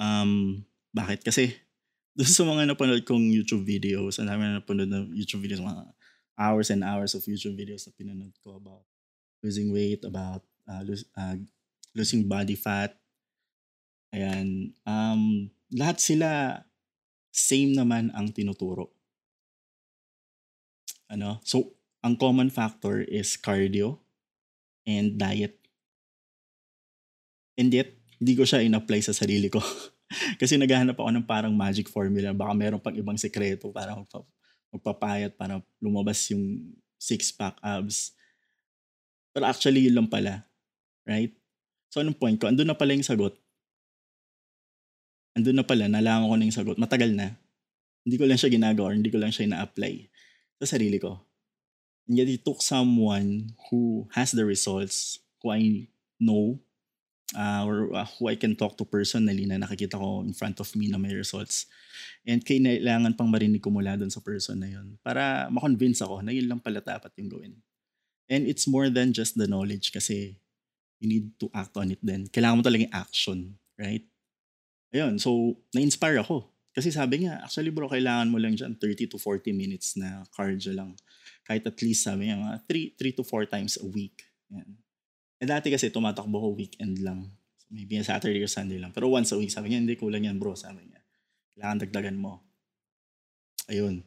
um, 0.00 0.64
bakit? 0.94 1.20
Kasi, 1.20 1.52
doon 2.16 2.30
sa 2.30 2.44
mga 2.46 2.62
napanood 2.72 3.02
kong 3.04 3.26
YouTube 3.28 3.66
videos, 3.66 4.16
ang 4.16 4.30
dami 4.30 4.46
na 4.46 4.62
napanood 4.62 4.88
na 4.88 5.02
YouTube 5.10 5.44
videos, 5.44 5.60
mga 5.60 5.84
hours 6.34 6.70
and 6.70 6.82
hours 6.82 7.14
of 7.14 7.26
YouTube 7.26 7.58
videos 7.58 7.86
na 7.86 7.94
pinanood 7.94 8.34
ko 8.42 8.58
about 8.58 8.84
losing 9.42 9.70
weight, 9.70 10.02
about 10.02 10.42
uh, 10.66 10.82
lose, 10.82 11.04
uh, 11.14 11.38
losing 11.94 12.26
body 12.26 12.58
fat. 12.58 12.96
Ayan. 14.14 14.74
Um, 14.86 15.50
lahat 15.74 15.98
sila 15.98 16.62
same 17.34 17.74
naman 17.74 18.14
ang 18.14 18.30
tinuturo. 18.30 18.94
Ano? 21.10 21.42
So, 21.42 21.74
ang 22.00 22.14
common 22.14 22.48
factor 22.48 23.02
is 23.02 23.34
cardio 23.34 23.98
and 24.86 25.18
diet. 25.18 25.58
And 27.58 27.70
yet, 27.74 27.94
hindi 28.18 28.34
ko 28.38 28.46
siya 28.46 28.62
in-apply 28.62 29.02
sa 29.02 29.14
sarili 29.14 29.50
ko. 29.50 29.58
Kasi 30.40 30.54
naghahanap 30.58 30.94
ako 30.94 31.10
ng 31.10 31.26
parang 31.26 31.54
magic 31.54 31.90
formula. 31.90 32.30
Baka 32.30 32.52
meron 32.54 32.82
pang 32.82 32.94
ibang 32.94 33.18
sekreto 33.18 33.74
para 33.74 33.94
magpapayat 34.74 35.38
para 35.38 35.62
lumabas 35.78 36.18
yung 36.34 36.74
six-pack 36.98 37.62
abs. 37.62 38.12
Pero 39.30 39.46
actually, 39.46 39.86
yun 39.86 39.94
lang 40.02 40.10
pala. 40.10 40.42
Right? 41.06 41.30
So, 41.94 42.02
anong 42.02 42.18
point 42.18 42.36
ko? 42.42 42.50
Andun 42.50 42.66
na 42.66 42.74
pala 42.74 42.98
yung 42.98 43.06
sagot. 43.06 43.38
Andun 45.38 45.54
na 45.54 45.66
pala, 45.66 45.86
nalaman 45.86 46.30
ko 46.30 46.34
na 46.34 46.46
yung 46.46 46.58
sagot. 46.58 46.76
Matagal 46.78 47.14
na. 47.14 47.34
Hindi 48.02 48.16
ko 48.18 48.24
lang 48.26 48.38
siya 48.38 48.50
ginagawa 48.50 48.92
or 48.92 48.96
hindi 48.98 49.10
ko 49.10 49.18
lang 49.22 49.30
siya 49.30 49.46
ina-apply 49.46 49.94
sa 50.62 50.76
sarili 50.76 50.98
ko. 50.98 51.22
And 52.04 52.20
yet, 52.20 52.28
it 52.28 52.44
took 52.44 52.60
someone 52.60 53.56
who 53.70 54.10
has 54.12 54.34
the 54.34 54.44
results, 54.44 55.18
who 55.40 55.54
I 55.54 55.88
know, 56.20 56.60
uh, 57.32 57.64
or 57.64 57.88
uh, 57.96 58.04
who 58.16 58.28
I 58.28 58.36
can 58.36 58.52
talk 58.52 58.76
to 58.76 58.84
personally 58.84 59.48
na 59.48 59.56
nakikita 59.56 59.96
ko 59.96 60.20
in 60.20 60.36
front 60.36 60.60
of 60.60 60.68
me 60.76 60.92
na 60.92 61.00
may 61.00 61.16
results. 61.16 61.64
And 62.28 62.44
kailangan 62.44 63.16
pang 63.16 63.32
marinig 63.32 63.64
ko 63.64 63.72
mula 63.72 63.96
doon 63.96 64.12
sa 64.12 64.20
person 64.20 64.60
na 64.60 64.68
yun 64.68 65.00
para 65.00 65.48
makonvince 65.48 66.04
ako 66.04 66.20
na 66.20 66.32
yun 66.36 66.48
lang 66.50 66.60
pala 66.60 66.84
dapat 66.84 67.14
yung 67.16 67.30
gawin. 67.32 67.54
And 68.28 68.44
it's 68.48 68.68
more 68.68 68.88
than 68.92 69.16
just 69.16 69.36
the 69.36 69.48
knowledge 69.48 69.92
kasi 69.92 70.36
you 71.00 71.08
need 71.08 71.26
to 71.40 71.48
act 71.52 71.76
on 71.76 71.92
it 71.92 72.00
then. 72.04 72.28
Kailangan 72.28 72.60
mo 72.60 72.62
talaga 72.64 72.84
yung 72.88 72.96
action, 72.96 73.38
right? 73.76 74.04
Ayun, 74.92 75.20
so 75.20 75.56
na-inspire 75.72 76.20
ako. 76.20 76.48
Kasi 76.74 76.90
sabi 76.90 77.22
niya, 77.22 77.38
actually 77.44 77.70
bro, 77.70 77.86
kailangan 77.86 78.30
mo 78.32 78.40
lang 78.40 78.58
dyan 78.58 78.74
30 78.74 79.14
to 79.14 79.18
40 79.20 79.54
minutes 79.54 79.94
na 79.94 80.26
cardio 80.34 80.74
lang. 80.74 80.96
Kahit 81.46 81.62
at 81.68 81.78
least 81.84 82.02
sabi 82.02 82.26
niya, 82.26 82.40
mga 82.40 82.56
3, 82.66 82.98
3 82.98 83.18
to 83.20 83.22
4 83.22 83.46
times 83.46 83.74
a 83.78 83.86
week. 83.86 84.26
Yan. 84.50 84.83
Eh 85.44 85.48
dati 85.48 85.68
kasi 85.68 85.92
tumatakbo 85.92 86.40
ko 86.40 86.48
weekend 86.56 87.04
lang. 87.04 87.28
So, 87.60 87.68
maybe 87.68 88.00
Saturday 88.00 88.40
or 88.40 88.48
Sunday 88.48 88.80
lang. 88.80 88.96
Pero 88.96 89.12
once 89.12 89.28
a 89.32 89.36
week, 89.36 89.52
sabi 89.52 89.68
niya, 89.68 89.84
hindi 89.84 90.00
kulang 90.00 90.24
yan 90.24 90.40
bro, 90.40 90.56
sabi 90.56 90.88
niya. 90.88 91.04
Kailangan 91.52 91.84
dagdagan 91.84 92.16
mo. 92.16 92.40
Ayun. 93.68 94.00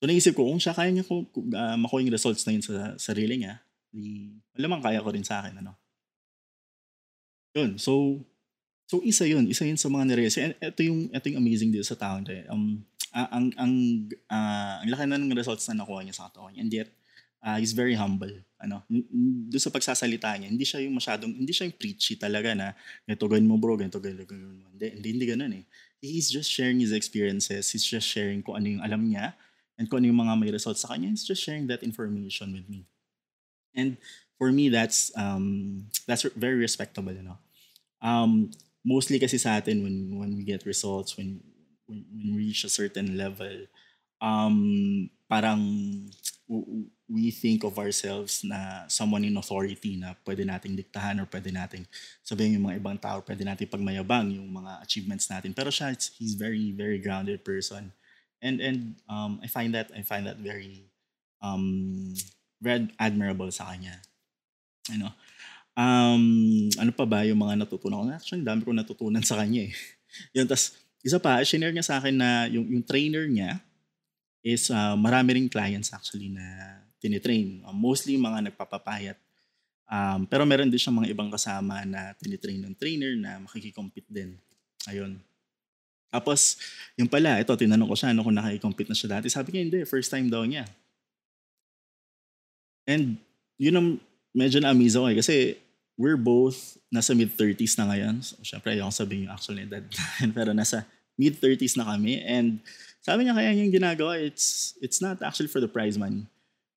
So 0.00 0.08
naisip 0.08 0.32
ko, 0.32 0.48
kung 0.48 0.62
siya 0.62 0.72
kaya 0.72 0.88
niya 0.88 1.04
kung, 1.04 1.28
uh, 1.34 1.76
makuha 1.76 2.00
yung 2.00 2.14
results 2.14 2.46
na 2.48 2.56
yun 2.56 2.64
sa 2.64 2.96
sarili 2.96 3.36
niya, 3.36 3.60
di, 3.92 4.32
malamang 4.56 4.80
kaya 4.80 5.04
ko 5.04 5.12
rin 5.12 5.26
sa 5.26 5.44
akin, 5.44 5.60
ano. 5.60 5.76
Yun, 7.52 7.76
so, 7.76 8.16
so 8.88 9.04
isa 9.04 9.28
yun, 9.28 9.44
isa 9.44 9.68
yun 9.68 9.76
sa 9.76 9.92
mga 9.92 10.08
nire 10.08 10.30
And 10.40 10.56
ito 10.56 10.80
yung, 10.80 11.12
ito 11.12 11.26
yung 11.28 11.40
amazing 11.44 11.68
dito 11.68 11.84
sa 11.84 12.00
tao 12.00 12.16
niya. 12.16 12.48
Um, 12.48 12.80
ang, 13.12 13.52
ang, 13.60 13.72
uh, 14.30 14.74
ang 14.80 14.88
laki 14.88 15.04
na 15.04 15.20
ng 15.20 15.36
results 15.36 15.68
na 15.68 15.84
nakuha 15.84 16.00
niya 16.00 16.16
sa 16.16 16.32
katawan. 16.32 16.56
And 16.56 16.72
yet, 16.72 16.88
uh, 17.44 17.56
he's 17.56 17.72
very 17.72 17.94
humble. 17.96 18.32
Ano, 18.60 18.84
doon 19.48 19.62
sa 19.62 19.72
pagsasalita 19.72 20.36
niya, 20.36 20.52
hindi 20.52 20.68
siya 20.68 20.84
yung 20.84 21.00
masyadong, 21.00 21.32
hindi 21.32 21.52
siya 21.52 21.64
yung 21.72 21.78
preachy 21.80 22.20
talaga 22.20 22.52
na, 22.52 22.76
ganito 23.08 23.24
gawin 23.24 23.48
mo 23.48 23.56
bro, 23.56 23.76
ganito 23.80 23.96
gawin 23.96 24.20
mo. 24.60 24.68
Hindi, 24.76 24.86
hindi, 25.00 25.08
hindi 25.16 25.26
ganun 25.26 25.52
eh. 25.56 25.64
He's 26.00 26.28
just 26.28 26.48
sharing 26.52 26.80
his 26.80 26.92
experiences. 26.92 27.72
He's 27.72 27.84
just 27.84 28.04
sharing 28.04 28.44
kung 28.44 28.60
ano 28.60 28.66
yung 28.68 28.82
alam 28.84 29.00
niya 29.04 29.32
and 29.80 29.88
kung 29.88 30.04
ano 30.04 30.12
yung 30.12 30.20
mga 30.20 30.36
may 30.36 30.52
results 30.52 30.84
sa 30.84 30.92
kanya. 30.92 31.08
He's 31.08 31.24
just 31.24 31.40
sharing 31.40 31.68
that 31.72 31.80
information 31.80 32.52
with 32.52 32.68
me. 32.68 32.84
And 33.72 33.96
for 34.36 34.52
me, 34.52 34.68
that's 34.68 35.12
um, 35.16 35.88
that's 36.08 36.24
very 36.36 36.56
respectable, 36.56 37.12
you 37.12 37.24
know. 37.24 37.40
Um, 38.00 38.52
mostly 38.84 39.20
kasi 39.20 39.36
sa 39.36 39.60
atin 39.60 39.84
when 39.84 40.16
when 40.16 40.32
we 40.36 40.44
get 40.44 40.64
results, 40.64 41.16
when 41.16 41.40
when, 41.88 42.04
when 42.12 42.28
we 42.36 42.48
reach 42.48 42.64
a 42.64 42.72
certain 42.72 43.16
level, 43.16 43.68
um, 44.20 45.08
parang 45.26 45.60
we 47.10 47.30
think 47.30 47.62
of 47.66 47.78
ourselves 47.78 48.42
na 48.46 48.86
someone 48.86 49.26
in 49.26 49.34
authority 49.34 49.98
na 49.98 50.14
pwede 50.22 50.46
nating 50.46 50.78
diktahan 50.78 51.18
or 51.18 51.26
pwede 51.26 51.50
nating 51.50 51.86
sabihin 52.22 52.58
yung 52.58 52.70
mga 52.70 52.78
ibang 52.78 52.98
tao, 52.98 53.18
pwede 53.22 53.42
nating 53.42 53.70
pagmayabang 53.70 54.30
yung 54.34 54.46
mga 54.46 54.82
achievements 54.82 55.26
natin. 55.26 55.50
Pero 55.50 55.70
siya, 55.74 55.90
he's 56.18 56.38
very, 56.38 56.70
very 56.70 57.02
grounded 57.02 57.42
person. 57.42 57.90
And 58.42 58.62
and 58.62 58.78
um, 59.10 59.38
I 59.42 59.50
find 59.50 59.74
that 59.74 59.90
I 59.94 60.02
find 60.06 60.26
that 60.26 60.38
very 60.38 60.86
um, 61.42 62.14
very 62.62 62.90
admirable 62.98 63.50
sa 63.50 63.70
kanya. 63.74 63.98
You 64.90 65.06
know? 65.06 65.12
Um, 65.78 66.66
ano 66.78 66.90
pa 66.90 67.06
ba 67.06 67.22
yung 67.22 67.42
mga 67.42 67.62
natutunan 67.62 68.06
ko? 68.06 68.10
Actually, 68.10 68.42
dami 68.42 68.66
ko 68.66 68.74
natutunan 68.74 69.22
sa 69.22 69.38
kanya 69.38 69.70
eh. 69.70 69.72
Yun, 70.34 70.50
tas 70.50 70.74
isa 71.00 71.16
pa, 71.22 71.40
shinare 71.46 71.72
niya 71.72 71.86
sa 71.86 71.96
akin 72.02 72.12
na 72.12 72.44
yung, 72.50 72.66
yung 72.68 72.84
trainer 72.84 73.24
niya 73.24 73.62
is 74.40 74.72
uh, 74.72 74.96
marami 74.96 75.36
ring 75.36 75.48
clients 75.52 75.92
actually 75.92 76.32
na 76.32 76.44
tinitrain. 77.00 77.64
Um, 77.64 77.76
mostly 77.76 78.16
mga 78.16 78.52
nagpapapayat. 78.52 79.16
Um, 79.90 80.24
pero 80.28 80.46
meron 80.46 80.70
din 80.70 80.78
siyang 80.78 81.02
mga 81.02 81.10
ibang 81.10 81.30
kasama 81.32 81.82
na 81.82 82.14
tinitrain 82.14 82.62
ng 82.62 82.74
trainer 82.78 83.12
na 83.18 83.42
makikikompete 83.42 84.06
din. 84.06 84.38
Ayun. 84.86 85.18
Tapos, 86.10 86.58
yung 86.98 87.06
pala, 87.06 87.38
ito, 87.38 87.54
tinanong 87.54 87.90
ko 87.90 87.96
siya 87.98 88.10
ano 88.10 88.22
kung 88.22 88.34
nakikikompete 88.34 88.90
na 88.90 88.98
siya 88.98 89.18
dati. 89.18 89.26
Sabi 89.30 89.54
niya, 89.54 89.62
hindi, 89.66 89.78
first 89.86 90.10
time 90.10 90.30
daw 90.30 90.42
niya. 90.46 90.66
And 92.86 93.18
yun 93.58 93.76
ang 93.78 93.88
medyo 94.34 94.58
na-amaze 94.58 94.98
ako 94.98 95.06
eh. 95.10 95.16
Kasi 95.18 95.34
we're 95.94 96.18
both 96.18 96.78
nasa 96.90 97.14
mid-30s 97.14 97.78
na 97.78 97.90
ngayon. 97.94 98.14
So, 98.22 98.38
syempre, 98.42 98.74
ayoko 98.74 98.90
sabihin 98.90 99.30
yung 99.30 99.34
actual 99.34 99.62
edad. 99.62 99.84
Pero 100.38 100.50
nasa 100.50 100.86
mid-30s 101.14 101.78
na 101.78 101.86
kami. 101.86 102.22
And 102.26 102.58
sabi 103.00 103.24
niya 103.24 103.34
kaya 103.36 103.56
yung 103.56 103.72
ginagawa, 103.72 104.20
it's, 104.20 104.76
it's 104.84 105.00
not 105.00 105.20
actually 105.24 105.48
for 105.48 105.60
the 105.60 105.68
prize 105.68 105.96
money. 105.96 106.28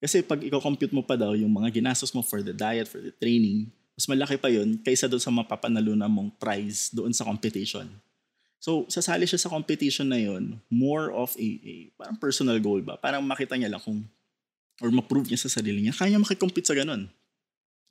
Kasi 0.03 0.19
pag 0.19 0.43
i-compute 0.43 0.91
mo 0.91 1.03
pa 1.03 1.15
daw 1.15 1.31
yung 1.31 1.51
mga 1.51 1.79
ginastos 1.79 2.11
mo 2.11 2.19
for 2.19 2.43
the 2.43 2.51
diet, 2.51 2.91
for 2.91 2.99
the 2.99 3.11
training, 3.23 3.71
mas 3.95 4.09
malaki 4.09 4.35
pa 4.35 4.49
yun 4.51 4.75
kaysa 4.81 5.07
doon 5.07 5.21
sa 5.21 5.31
mapapanalunan 5.31 6.11
mong 6.11 6.33
prize 6.35 6.91
doon 6.91 7.13
sa 7.15 7.23
competition. 7.23 7.87
So, 8.63 8.87
sasali 8.87 9.27
siya 9.27 9.39
sa 9.39 9.51
competition 9.51 10.07
na 10.07 10.19
yun, 10.19 10.59
more 10.71 11.11
of 11.11 11.35
a, 11.35 11.47
a 11.63 11.73
parang 11.99 12.15
personal 12.15 12.55
goal 12.63 12.79
ba? 12.79 12.95
Parang 12.95 13.19
makita 13.23 13.59
niya 13.59 13.71
lang 13.71 13.83
kung, 13.83 14.07
or 14.79 14.87
ma-prove 14.87 15.27
niya 15.27 15.43
sa 15.43 15.51
sarili 15.51 15.83
niya, 15.83 15.95
kaya 15.95 16.15
niya 16.15 16.23
makikompete 16.23 16.71
sa 16.71 16.75
ganun. 16.75 17.11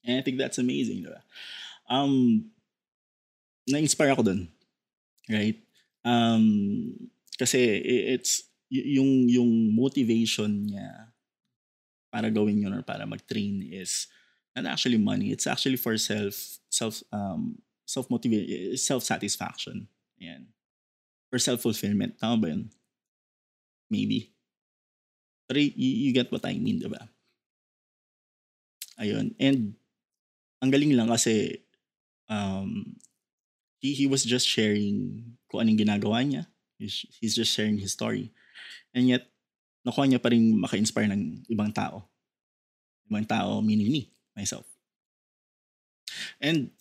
And 0.03 0.15
I 0.19 0.23
think 0.25 0.41
that's 0.41 0.57
amazing, 0.57 1.05
di 1.05 1.13
ba? 1.13 1.21
Um, 1.93 2.49
na-inspire 3.69 4.17
ako 4.17 4.25
dun. 4.25 4.41
Right? 5.29 5.61
Um, 6.03 6.97
kasi 7.43 7.83
it's, 8.15 8.47
yung, 8.71 9.29
yung 9.29 9.75
motivation 9.75 10.49
niya 10.49 11.13
para 12.09 12.31
gawin 12.31 12.63
yun 12.63 12.73
or 12.73 12.87
para 12.87 13.05
mag-train 13.05 13.67
is 13.69 14.07
not 14.55 14.69
actually 14.69 15.01
money. 15.01 15.33
It's 15.33 15.49
actually 15.49 15.77
for 15.77 15.97
self, 15.97 16.61
self, 16.71 17.03
um, 17.13 17.59
self-motivation, 17.85 18.77
self-satisfaction. 18.77 19.89
Yan. 20.21 20.49
Or 21.33 21.41
self-fulfillment. 21.41 22.21
Tama 22.21 22.37
ba 22.37 22.47
yun? 22.53 22.69
Maybe. 23.89 24.33
Pero 25.49 25.61
you, 25.61 26.09
you 26.09 26.11
get 26.13 26.33
what 26.33 26.45
I 26.45 26.57
mean, 26.57 26.81
diba? 26.81 27.09
Ayun. 29.01 29.35
And 29.41 29.77
ang 30.61 30.71
galing 30.71 30.93
lang 30.93 31.09
kasi 31.09 31.65
um, 32.29 32.97
he, 33.81 33.97
he 33.97 34.07
was 34.07 34.23
just 34.25 34.47
sharing 34.47 35.25
kung 35.51 35.65
anong 35.65 35.81
ginagawa 35.81 36.21
niya. 36.25 36.45
He's, 36.83 37.07
he's 37.23 37.35
just 37.39 37.55
sharing 37.55 37.79
his 37.79 37.95
story. 37.95 38.35
And 38.91 39.07
yet, 39.07 39.31
nakuha 39.87 40.11
niya 40.11 40.19
pa 40.19 40.35
rin 40.35 40.59
maka-inspire 40.59 41.07
ng 41.15 41.47
ibang 41.47 41.71
tao. 41.71 42.11
Ibang 43.07 43.27
tao, 43.31 43.63
meaning 43.63 43.87
me, 43.87 44.03
myself. 44.35 44.67
And 46.43 46.75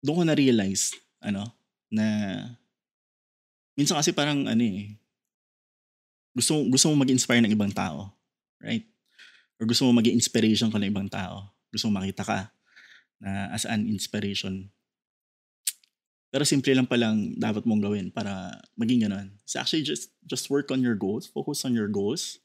doon 0.00 0.16
ko 0.16 0.22
na-realize, 0.24 0.96
ano, 1.20 1.52
na 1.92 2.04
minsan 3.76 4.00
kasi 4.00 4.16
parang 4.16 4.48
ano 4.48 4.62
eh, 4.64 4.96
gusto, 6.32 6.64
gusto 6.64 6.88
mo 6.88 7.04
mag-inspire 7.04 7.44
ng 7.44 7.52
ibang 7.52 7.70
tao. 7.76 8.08
Right? 8.64 8.88
Or 9.60 9.68
gusto 9.68 9.84
mo 9.84 10.00
maging 10.00 10.16
inspiration 10.16 10.72
ka 10.72 10.80
ng 10.80 10.88
ibang 10.88 11.12
tao. 11.12 11.52
Gusto 11.68 11.92
mo 11.92 12.00
makita 12.00 12.24
ka 12.24 12.48
na 13.20 13.52
as 13.52 13.68
an 13.68 13.86
inspiration. 13.86 14.72
Pero 16.34 16.42
simple 16.42 16.74
lang 16.74 16.90
palang 16.90 17.30
dapat 17.38 17.62
mong 17.62 17.78
gawin 17.78 18.10
para 18.10 18.58
maging 18.74 19.06
ganun. 19.06 19.38
So 19.46 19.62
actually 19.62 19.86
just 19.86 20.10
just 20.26 20.50
work 20.50 20.74
on 20.74 20.82
your 20.82 20.98
goals, 20.98 21.30
focus 21.30 21.62
on 21.62 21.78
your 21.78 21.86
goals. 21.86 22.42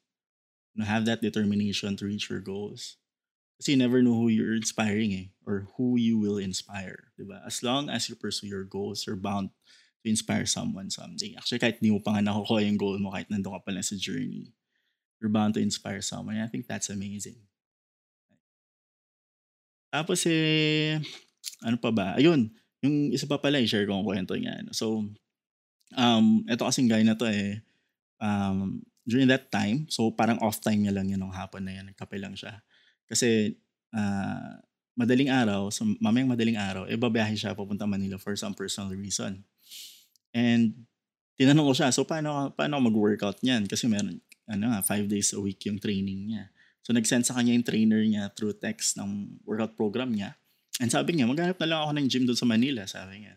You 0.78 0.86
know, 0.86 0.86
have 0.86 1.10
that 1.10 1.26
determination 1.26 1.98
to 1.98 2.06
reach 2.06 2.30
your 2.30 2.46
goals. 2.46 3.02
Kasi 3.58 3.74
you 3.74 3.82
never 3.82 4.06
know 4.06 4.14
who 4.14 4.30
you're 4.30 4.54
inspiring 4.54 5.12
eh, 5.18 5.28
or 5.42 5.74
who 5.74 5.98
you 5.98 6.22
will 6.22 6.38
inspire. 6.38 7.10
Diba? 7.18 7.42
As 7.42 7.66
long 7.66 7.90
as 7.90 8.06
you 8.06 8.14
pursue 8.14 8.46
your 8.46 8.62
goals, 8.62 9.10
you're 9.10 9.18
bound 9.18 9.50
to 10.06 10.08
inspire 10.08 10.46
someone 10.46 10.94
someday. 10.94 11.34
Actually, 11.34 11.58
kahit 11.58 11.82
di 11.82 11.90
mo 11.90 11.98
pa 11.98 12.14
nga 12.14 12.22
nakukuha 12.22 12.62
yung 12.70 12.78
goal 12.78 13.02
mo, 13.02 13.10
kahit 13.10 13.28
nandun 13.34 13.58
ka 13.58 13.66
pa 13.66 13.74
lang 13.74 13.82
sa 13.82 13.98
journey, 13.98 14.54
you're 15.18 15.34
bound 15.34 15.58
to 15.58 15.66
inspire 15.66 16.06
someone. 16.06 16.38
And 16.38 16.46
I 16.46 16.50
think 16.54 16.70
that's 16.70 16.94
amazing. 16.94 17.42
Tapos 19.90 20.24
eh, 20.30 21.02
ano 21.66 21.76
pa 21.82 21.90
ba? 21.90 22.16
Ayun, 22.16 22.54
yung 22.80 23.12
isa 23.12 23.28
pa 23.28 23.40
pala, 23.40 23.60
i-share 23.60 23.88
ko 23.88 24.00
ang 24.00 24.08
kwento 24.08 24.36
niya. 24.36 24.60
Ano. 24.64 24.72
So, 24.72 25.04
um, 25.96 26.26
ito 26.48 26.64
kasing 26.64 26.88
guy 26.88 27.04
na 27.04 27.16
to 27.16 27.28
eh, 27.28 27.60
um, 28.24 28.80
during 29.04 29.28
that 29.28 29.50
time, 29.50 29.90
so 29.90 30.14
parang 30.14 30.38
off 30.40 30.62
time 30.62 30.86
niya 30.86 30.94
lang 30.94 31.10
yun 31.10 31.20
nung 31.20 31.34
hapon 31.34 31.66
na 31.66 31.76
yan, 31.76 31.92
nagkape 31.92 32.16
lang 32.22 32.38
siya. 32.38 32.62
Kasi, 33.10 33.58
uh, 33.96 34.54
madaling 35.00 35.32
araw, 35.32 35.72
so 35.72 35.88
mamayang 36.04 36.30
madaling 36.30 36.60
araw, 36.60 36.86
eh 36.86 37.00
babiyahe 37.00 37.34
siya 37.34 37.56
papunta 37.56 37.88
Manila 37.88 38.20
for 38.20 38.36
some 38.36 38.54
personal 38.54 38.94
reason. 38.94 39.42
And, 40.36 40.86
tinanong 41.40 41.72
ko 41.72 41.74
siya, 41.74 41.90
so 41.96 42.04
paano, 42.04 42.52
paano 42.52 42.84
mag-workout 42.84 43.40
niyan? 43.40 43.66
Kasi 43.66 43.88
meron, 43.88 44.20
ano 44.46 44.76
nga, 44.76 44.84
five 44.84 45.08
days 45.08 45.32
a 45.32 45.40
week 45.40 45.64
yung 45.66 45.80
training 45.80 46.28
niya. 46.28 46.52
So 46.84 46.92
nag-send 46.92 47.24
sa 47.24 47.38
kanya 47.38 47.54
yung 47.54 47.64
trainer 47.64 48.02
niya 48.02 48.34
through 48.34 48.58
text 48.58 48.98
ng 49.00 49.40
workout 49.46 49.78
program 49.80 50.12
niya. 50.12 50.36
And 50.80 50.88
sabi 50.88 51.14
niya, 51.14 51.28
maghanap 51.28 51.60
na 51.60 51.68
lang 51.68 51.80
ako 51.84 51.92
ng 52.00 52.08
gym 52.08 52.24
doon 52.24 52.40
sa 52.40 52.48
Manila, 52.48 52.88
sabi 52.88 53.28
niya. 53.28 53.36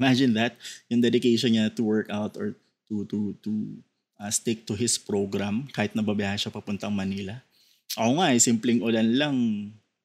Imagine 0.00 0.32
that, 0.34 0.56
yung 0.88 1.04
dedication 1.04 1.52
niya 1.52 1.68
to 1.76 1.84
work 1.84 2.08
out 2.08 2.34
or 2.40 2.56
to 2.88 3.04
to 3.06 3.36
to 3.44 3.52
uh, 4.16 4.32
stick 4.32 4.64
to 4.64 4.72
his 4.72 4.96
program 4.96 5.68
kahit 5.70 5.92
nababiyahe 5.92 6.40
siya 6.40 6.50
papuntang 6.50 6.96
Manila. 6.96 7.38
Ako 7.92 8.18
nga 8.18 8.32
eh, 8.32 8.40
simpleng 8.40 8.80
ulan 8.80 9.08
lang, 9.14 9.36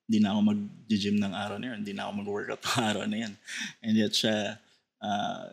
hindi 0.08 0.18
na 0.20 0.36
ako 0.36 0.40
mag-gym 0.44 1.18
ng 1.24 1.34
araw 1.34 1.58
na 1.60 1.72
yun, 1.72 1.78
hindi 1.84 1.96
na 1.96 2.04
ako 2.08 2.12
mag-workout 2.20 2.62
ng 2.62 2.78
araw 2.84 3.04
na 3.08 3.18
yan. 3.24 3.34
And 3.80 3.96
yet 3.96 4.12
siya, 4.12 4.60
uh, 5.00 5.46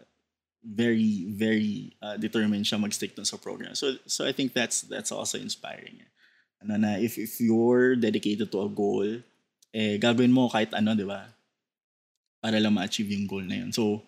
very, 0.65 1.31
very 1.31 1.95
uh, 2.03 2.17
determined 2.19 2.67
siya 2.67 2.83
mag-stick 2.83 3.15
dun 3.15 3.29
sa 3.29 3.39
program. 3.39 3.79
So, 3.79 4.03
so 4.11 4.27
I 4.27 4.33
think 4.35 4.51
that's 4.51 4.83
that's 4.83 5.13
also 5.13 5.39
inspiring 5.39 6.03
ano 6.65 6.81
na 6.81 6.97
if, 6.97 7.21
if 7.21 7.37
you're 7.45 7.95
dedicated 7.95 8.49
to 8.49 8.65
a 8.65 8.71
goal, 8.73 9.21
eh, 9.75 9.99
gagawin 9.99 10.31
mo 10.31 10.47
kahit 10.47 10.71
ano, 10.71 10.95
di 10.95 11.03
ba? 11.03 11.27
Para 12.39 12.63
lang 12.63 12.79
ma-achieve 12.79 13.11
yung 13.19 13.27
goal 13.27 13.43
na 13.43 13.59
yun. 13.59 13.75
So, 13.75 14.07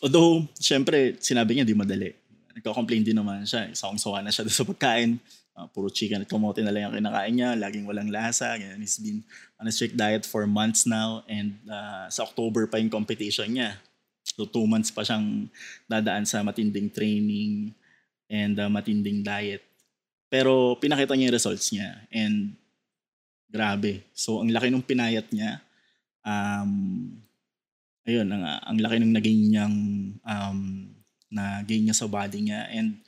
although, 0.00 0.48
syempre, 0.56 1.20
sinabi 1.20 1.60
niya, 1.60 1.68
di 1.68 1.76
madali. 1.76 2.16
Nagka-complain 2.56 3.04
din 3.04 3.20
naman 3.20 3.44
siya. 3.44 3.68
Sawang-sawa 3.76 4.24
na 4.24 4.32
siya 4.32 4.48
sa 4.50 4.64
pagkain. 4.64 5.20
Uh, 5.52 5.68
puro 5.68 5.92
chicken 5.92 6.24
at 6.24 6.28
kamote 6.32 6.64
na 6.64 6.72
lang 6.72 6.88
yung 6.88 6.96
kinakain 6.96 7.34
niya. 7.36 7.52
Laging 7.60 7.84
walang 7.84 8.08
lasa. 8.08 8.56
Ganyan. 8.56 8.80
He's 8.80 8.96
been 8.96 9.20
on 9.60 9.68
a 9.68 9.72
strict 9.72 10.00
diet 10.00 10.24
for 10.24 10.48
months 10.48 10.88
now. 10.88 11.20
And 11.28 11.60
uh, 11.68 12.08
sa 12.08 12.24
October 12.24 12.64
pa 12.64 12.80
yung 12.80 12.88
competition 12.88 13.52
niya. 13.52 13.76
So, 14.24 14.48
two 14.48 14.64
months 14.64 14.88
pa 14.88 15.04
siyang 15.04 15.52
dadaan 15.84 16.24
sa 16.24 16.40
matinding 16.40 16.88
training 16.88 17.76
and 18.32 18.56
uh, 18.56 18.72
matinding 18.72 19.20
diet. 19.20 19.60
Pero 20.32 20.80
pinakita 20.80 21.12
niya 21.12 21.28
yung 21.28 21.36
results 21.36 21.68
niya 21.68 22.00
and 22.08 22.56
grabe. 23.52 24.08
So 24.16 24.40
ang 24.40 24.48
laki 24.48 24.72
ng 24.72 24.82
pinayat 24.82 25.28
niya. 25.28 25.60
Um, 26.24 27.12
ayun, 28.08 28.26
ang, 28.32 28.42
ang 28.42 28.78
laki 28.80 28.96
ng 28.96 29.12
naging 29.12 29.40
niyang 29.52 29.76
um, 30.24 30.58
na 31.28 31.60
gain 31.62 31.84
niya 31.84 31.96
sa 31.96 32.08
body 32.08 32.48
niya 32.48 32.68
and 32.72 33.00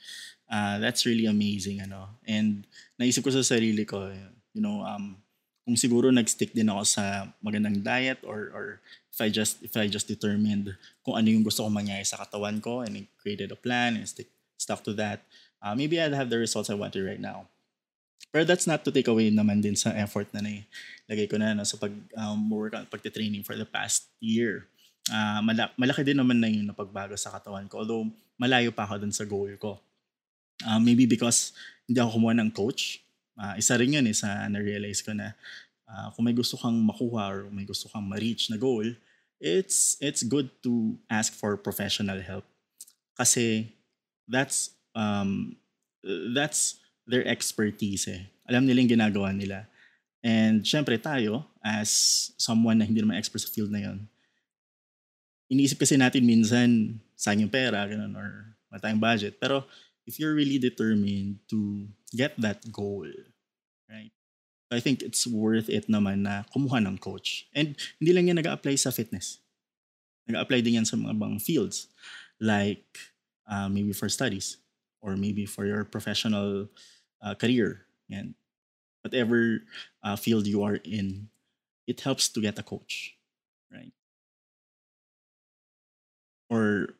uh, 0.47 0.77
that's 0.77 1.09
really 1.09 1.25
amazing 1.25 1.81
ano. 1.81 2.21
And 2.29 2.69
naisip 3.01 3.25
ko 3.25 3.33
sa 3.33 3.41
sarili 3.41 3.83
ko, 3.83 4.13
you 4.53 4.61
know, 4.61 4.85
um, 4.85 5.17
kung 5.65 5.73
siguro 5.73 6.13
nag-stick 6.13 6.53
din 6.53 6.69
ako 6.69 6.85
sa 6.85 7.33
magandang 7.41 7.81
diet 7.81 8.21
or 8.21 8.53
or 8.53 8.65
if 9.09 9.17
I 9.17 9.33
just 9.33 9.65
if 9.65 9.73
I 9.73 9.89
just 9.89 10.05
determined 10.05 10.77
kung 11.01 11.17
ano 11.17 11.25
yung 11.25 11.41
gusto 11.41 11.65
kong 11.65 11.73
mangyari 11.73 12.05
sa 12.05 12.21
katawan 12.21 12.61
ko 12.61 12.85
and 12.85 12.93
I 12.93 13.01
created 13.17 13.49
a 13.49 13.57
plan 13.57 13.97
and 13.97 14.05
stick 14.05 14.29
stuck 14.61 14.85
to 14.85 14.93
that 15.01 15.25
uh, 15.65 15.73
maybe 15.73 15.97
I'll 15.97 16.13
have 16.13 16.29
the 16.29 16.37
results 16.37 16.69
I 16.69 16.77
wanted 16.77 17.01
right 17.01 17.19
now. 17.19 17.49
Pero 18.35 18.43
that's 18.43 18.67
not 18.67 18.83
to 18.83 18.91
take 18.91 19.07
away 19.07 19.31
naman 19.31 19.63
din 19.63 19.79
sa 19.79 19.95
effort 19.95 20.27
na 20.35 20.43
nilagay 20.43 21.23
ko 21.31 21.39
na 21.39 21.55
no, 21.55 21.63
sa 21.63 21.79
pag 21.79 21.95
um, 22.19 22.51
work 22.51 22.75
on 22.75 22.83
pagte-training 22.83 23.47
for 23.47 23.55
the 23.55 23.63
past 23.63 24.11
year. 24.19 24.67
Uh, 25.07 25.39
malaki, 25.39 25.71
malaki 25.79 26.01
din 26.03 26.19
naman 26.19 26.43
na 26.43 26.51
yung 26.51 26.67
napagbago 26.67 27.15
sa 27.15 27.31
katawan 27.31 27.63
ko. 27.71 27.87
Although 27.87 28.11
malayo 28.35 28.75
pa 28.75 28.83
ako 28.83 29.07
dun 29.07 29.15
sa 29.15 29.23
goal 29.23 29.55
ko. 29.55 29.79
Uh, 30.67 30.83
maybe 30.83 31.07
because 31.07 31.55
hindi 31.87 32.03
ako 32.03 32.19
kumuha 32.19 32.35
ng 32.35 32.51
coach. 32.51 32.99
Uh, 33.39 33.55
isa 33.55 33.79
rin 33.79 33.95
yun 33.95 34.03
eh 34.03 34.11
sa 34.11 34.43
na-realize 34.51 34.99
ko 34.99 35.15
na 35.15 35.31
uh, 35.87 36.11
kung 36.11 36.27
may 36.27 36.35
gusto 36.35 36.59
kang 36.59 36.75
makuha 36.75 37.31
or 37.31 37.39
may 37.55 37.63
gusto 37.63 37.87
kang 37.87 38.03
ma-reach 38.03 38.51
na 38.51 38.59
goal, 38.59 38.83
it's 39.39 39.95
it's 40.03 40.27
good 40.27 40.51
to 40.59 40.99
ask 41.07 41.31
for 41.31 41.55
professional 41.55 42.19
help. 42.19 42.43
Kasi 43.15 43.71
that's 44.27 44.75
um, 44.91 45.55
that's 46.35 46.83
their 47.05 47.25
expertise 47.25 48.09
eh. 48.09 48.29
Alam 48.49 48.65
nila 48.65 48.81
yung 48.81 48.93
ginagawa 48.97 49.29
nila. 49.33 49.69
And 50.25 50.65
syempre 50.65 50.97
tayo, 50.97 51.45
as 51.61 51.89
someone 52.37 52.81
na 52.81 52.85
hindi 52.85 53.01
naman 53.01 53.17
expert 53.17 53.45
sa 53.45 53.53
field 53.53 53.69
na 53.69 53.85
yon, 53.85 54.09
iniisip 55.53 55.77
kasi 55.77 55.97
natin 55.97 56.25
minsan 56.25 56.97
sayang 57.13 57.45
yung 57.45 57.53
pera, 57.53 57.85
ganun, 57.85 58.13
or 58.17 58.57
wala 58.69 58.81
tayong 58.81 59.01
budget. 59.01 59.37
Pero 59.37 59.69
if 60.09 60.17
you're 60.17 60.33
really 60.33 60.57
determined 60.57 61.41
to 61.49 61.85
get 62.13 62.33
that 62.41 62.65
goal, 62.73 63.05
right? 63.85 64.09
I 64.73 64.81
think 64.81 65.05
it's 65.05 65.29
worth 65.29 65.69
it 65.69 65.85
naman 65.85 66.25
na 66.25 66.43
kumuha 66.49 66.81
ng 66.81 66.97
coach. 66.97 67.45
And 67.53 67.77
hindi 68.01 68.11
lang 68.13 68.33
yan 68.33 68.41
nag-apply 68.41 68.81
sa 68.81 68.89
fitness. 68.89 69.37
Nag-apply 70.25 70.65
din 70.65 70.81
yan 70.81 70.89
sa 70.89 70.97
mga 70.97 71.13
bang 71.21 71.37
fields. 71.37 71.85
Like, 72.41 72.97
uh, 73.45 73.69
maybe 73.69 73.93
for 73.93 74.09
studies 74.09 74.57
or 75.05 75.13
maybe 75.13 75.45
for 75.45 75.69
your 75.69 75.85
professional 75.85 76.65
uh, 77.25 77.33
career. 77.33 77.89
Yan. 78.13 78.37
whatever 79.05 79.61
uh, 80.01 80.17
field 80.17 80.49
you 80.49 80.65
are 80.65 80.81
in, 80.81 81.29
it 81.85 82.01
helps 82.01 82.25
to 82.33 82.41
get 82.41 82.57
a 82.57 82.65
coach, 82.65 83.13
right? 83.69 83.93
Or 86.49 86.97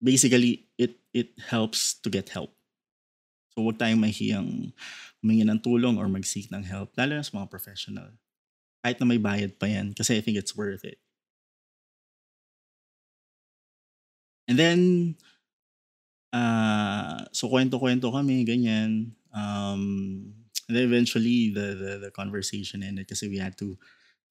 basically, 0.00 0.64
it 0.80 0.96
it 1.12 1.36
helps 1.36 1.92
to 2.00 2.08
get 2.08 2.32
help. 2.32 2.56
So 3.52 3.60
wag 3.68 3.76
tayong 3.76 4.00
mahiyang 4.00 4.72
humingi 5.20 5.44
ng 5.44 5.60
tulong 5.60 6.00
or 6.00 6.08
mag-seek 6.08 6.48
ng 6.48 6.64
help, 6.64 6.96
lalo 6.96 7.20
na 7.20 7.24
sa 7.24 7.36
mga 7.36 7.52
professional. 7.52 8.08
Kahit 8.80 8.96
na 8.96 9.04
may 9.04 9.20
bayad 9.20 9.60
pa 9.60 9.68
yan, 9.68 9.92
kasi 9.92 10.16
I 10.16 10.24
think 10.24 10.40
it's 10.40 10.56
worth 10.56 10.88
it. 10.88 10.96
And 14.48 14.56
then, 14.56 14.80
uh, 16.32 17.28
so 17.36 17.46
kwento-kwento 17.52 18.08
kami, 18.08 18.42
ganyan. 18.48 19.12
Um, 19.32 20.32
and 20.68 20.76
then 20.76 20.84
eventually, 20.84 21.50
the, 21.50 21.74
the, 21.74 21.92
the 22.08 22.10
conversation 22.12 22.82
ended 22.82 23.08
kasi 23.08 23.28
we 23.28 23.38
had 23.38 23.56
to 23.58 23.76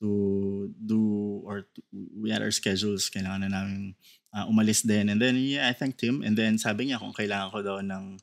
to 0.01 0.73
do 0.81 1.41
or 1.45 1.69
to, 1.69 1.79
we 2.17 2.33
had 2.33 2.41
our 2.41 2.49
schedules. 2.49 3.09
Kailangan 3.13 3.45
na 3.45 3.49
namin 3.53 3.93
uh, 4.33 4.49
umalis 4.49 4.81
din. 4.81 5.09
And 5.09 5.21
then, 5.21 5.37
yeah, 5.37 5.69
I 5.69 5.73
thanked 5.73 6.01
him. 6.01 6.25
And 6.25 6.33
then 6.33 6.57
sabi 6.57 6.89
niya 6.89 6.97
kung 6.97 7.13
kailangan 7.13 7.53
ko 7.53 7.59
daw 7.61 7.77
ng 7.85 8.17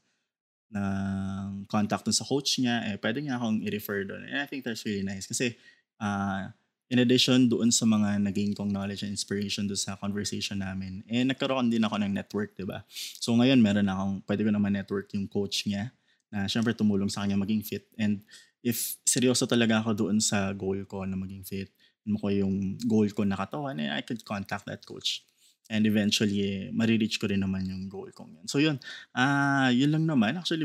ng 0.69 1.65
contact 1.65 2.05
dun 2.05 2.13
sa 2.13 2.29
coach 2.29 2.61
niya, 2.61 2.85
eh, 2.93 3.01
pwede 3.01 3.25
niya 3.25 3.41
akong 3.41 3.65
i-refer 3.65 4.05
doon. 4.05 4.29
And 4.29 4.45
I 4.45 4.47
think 4.47 4.69
that's 4.69 4.85
really 4.85 5.01
nice. 5.01 5.25
Kasi, 5.25 5.57
uh, 5.97 6.53
in 6.93 7.01
addition 7.01 7.49
doon 7.49 7.73
sa 7.73 7.89
mga 7.89 8.21
naging 8.21 8.53
kong 8.53 8.69
knowledge 8.69 9.01
and 9.01 9.13
inspiration 9.13 9.65
doon 9.65 9.81
sa 9.81 9.97
conversation 9.97 10.61
namin, 10.61 11.01
eh, 11.09 11.25
nagkaroon 11.25 11.73
din 11.73 11.85
ako 11.89 11.97
ng 12.05 12.13
network, 12.13 12.53
di 12.53 12.69
ba? 12.69 12.85
So, 13.17 13.33
ngayon, 13.33 13.65
meron 13.65 13.89
akong, 13.89 14.21
pwede 14.29 14.45
ko 14.45 14.51
naman 14.53 14.77
network 14.77 15.09
yung 15.17 15.25
coach 15.25 15.65
niya 15.65 15.89
na 16.29 16.49
syempre 16.49 16.77
tumulong 16.77 17.09
sa 17.09 17.25
kanya 17.25 17.41
maging 17.41 17.65
fit. 17.65 17.89
And 17.97 18.25
if 18.61 19.01
seryoso 19.09 19.49
talaga 19.49 19.81
ako 19.81 20.07
doon 20.07 20.19
sa 20.21 20.53
goal 20.53 20.85
ko 20.85 21.05
na 21.09 21.17
maging 21.17 21.45
fit, 21.45 21.71
mo 22.09 22.17
ko 22.17 22.33
yung 22.33 22.81
goal 22.89 23.09
ko 23.13 23.23
na 23.29 23.37
katawan, 23.37 23.77
eh, 23.79 23.93
I 23.93 24.01
could 24.01 24.25
contact 24.25 24.65
that 24.65 24.83
coach. 24.89 25.23
And 25.69 25.85
eventually, 25.85 26.41
eh, 26.41 26.63
marireach 26.73 27.21
ko 27.21 27.29
rin 27.29 27.45
naman 27.45 27.69
yung 27.69 27.93
goal 27.93 28.09
kong 28.17 28.41
yun. 28.41 28.47
So 28.49 28.57
yun, 28.57 28.81
ah 29.13 29.69
uh, 29.69 29.71
yun 29.71 29.93
lang 29.93 30.09
naman. 30.09 30.41
Actually, 30.41 30.65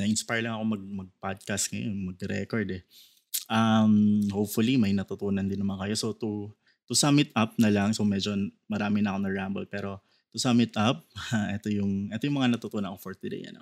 na-inspire 0.00 0.40
lang 0.40 0.56
ako 0.56 0.64
mag, 0.64 0.84
mag-podcast 1.04 1.76
ngayon, 1.76 2.16
mag-record 2.16 2.68
eh. 2.72 2.82
Um, 3.52 4.24
hopefully, 4.32 4.80
may 4.80 4.96
natutunan 4.96 5.44
din 5.44 5.60
naman 5.60 5.76
kayo. 5.84 5.92
So 5.92 6.16
to, 6.16 6.48
to 6.88 6.96
sum 6.96 7.20
it 7.20 7.28
up 7.36 7.52
na 7.60 7.68
lang, 7.68 7.92
so 7.92 8.00
medyo 8.00 8.32
marami 8.64 9.04
na 9.04 9.12
ako 9.12 9.18
na-ramble, 9.28 9.66
pero 9.68 10.00
to 10.32 10.40
sum 10.40 10.56
it 10.64 10.72
up, 10.80 11.04
ito 11.60 11.68
yung, 11.68 12.08
ito 12.08 12.22
yung 12.24 12.38
mga 12.40 12.56
natutunan 12.56 12.96
ko 12.96 13.12
for 13.12 13.12
today. 13.12 13.44
Ano? 13.52 13.60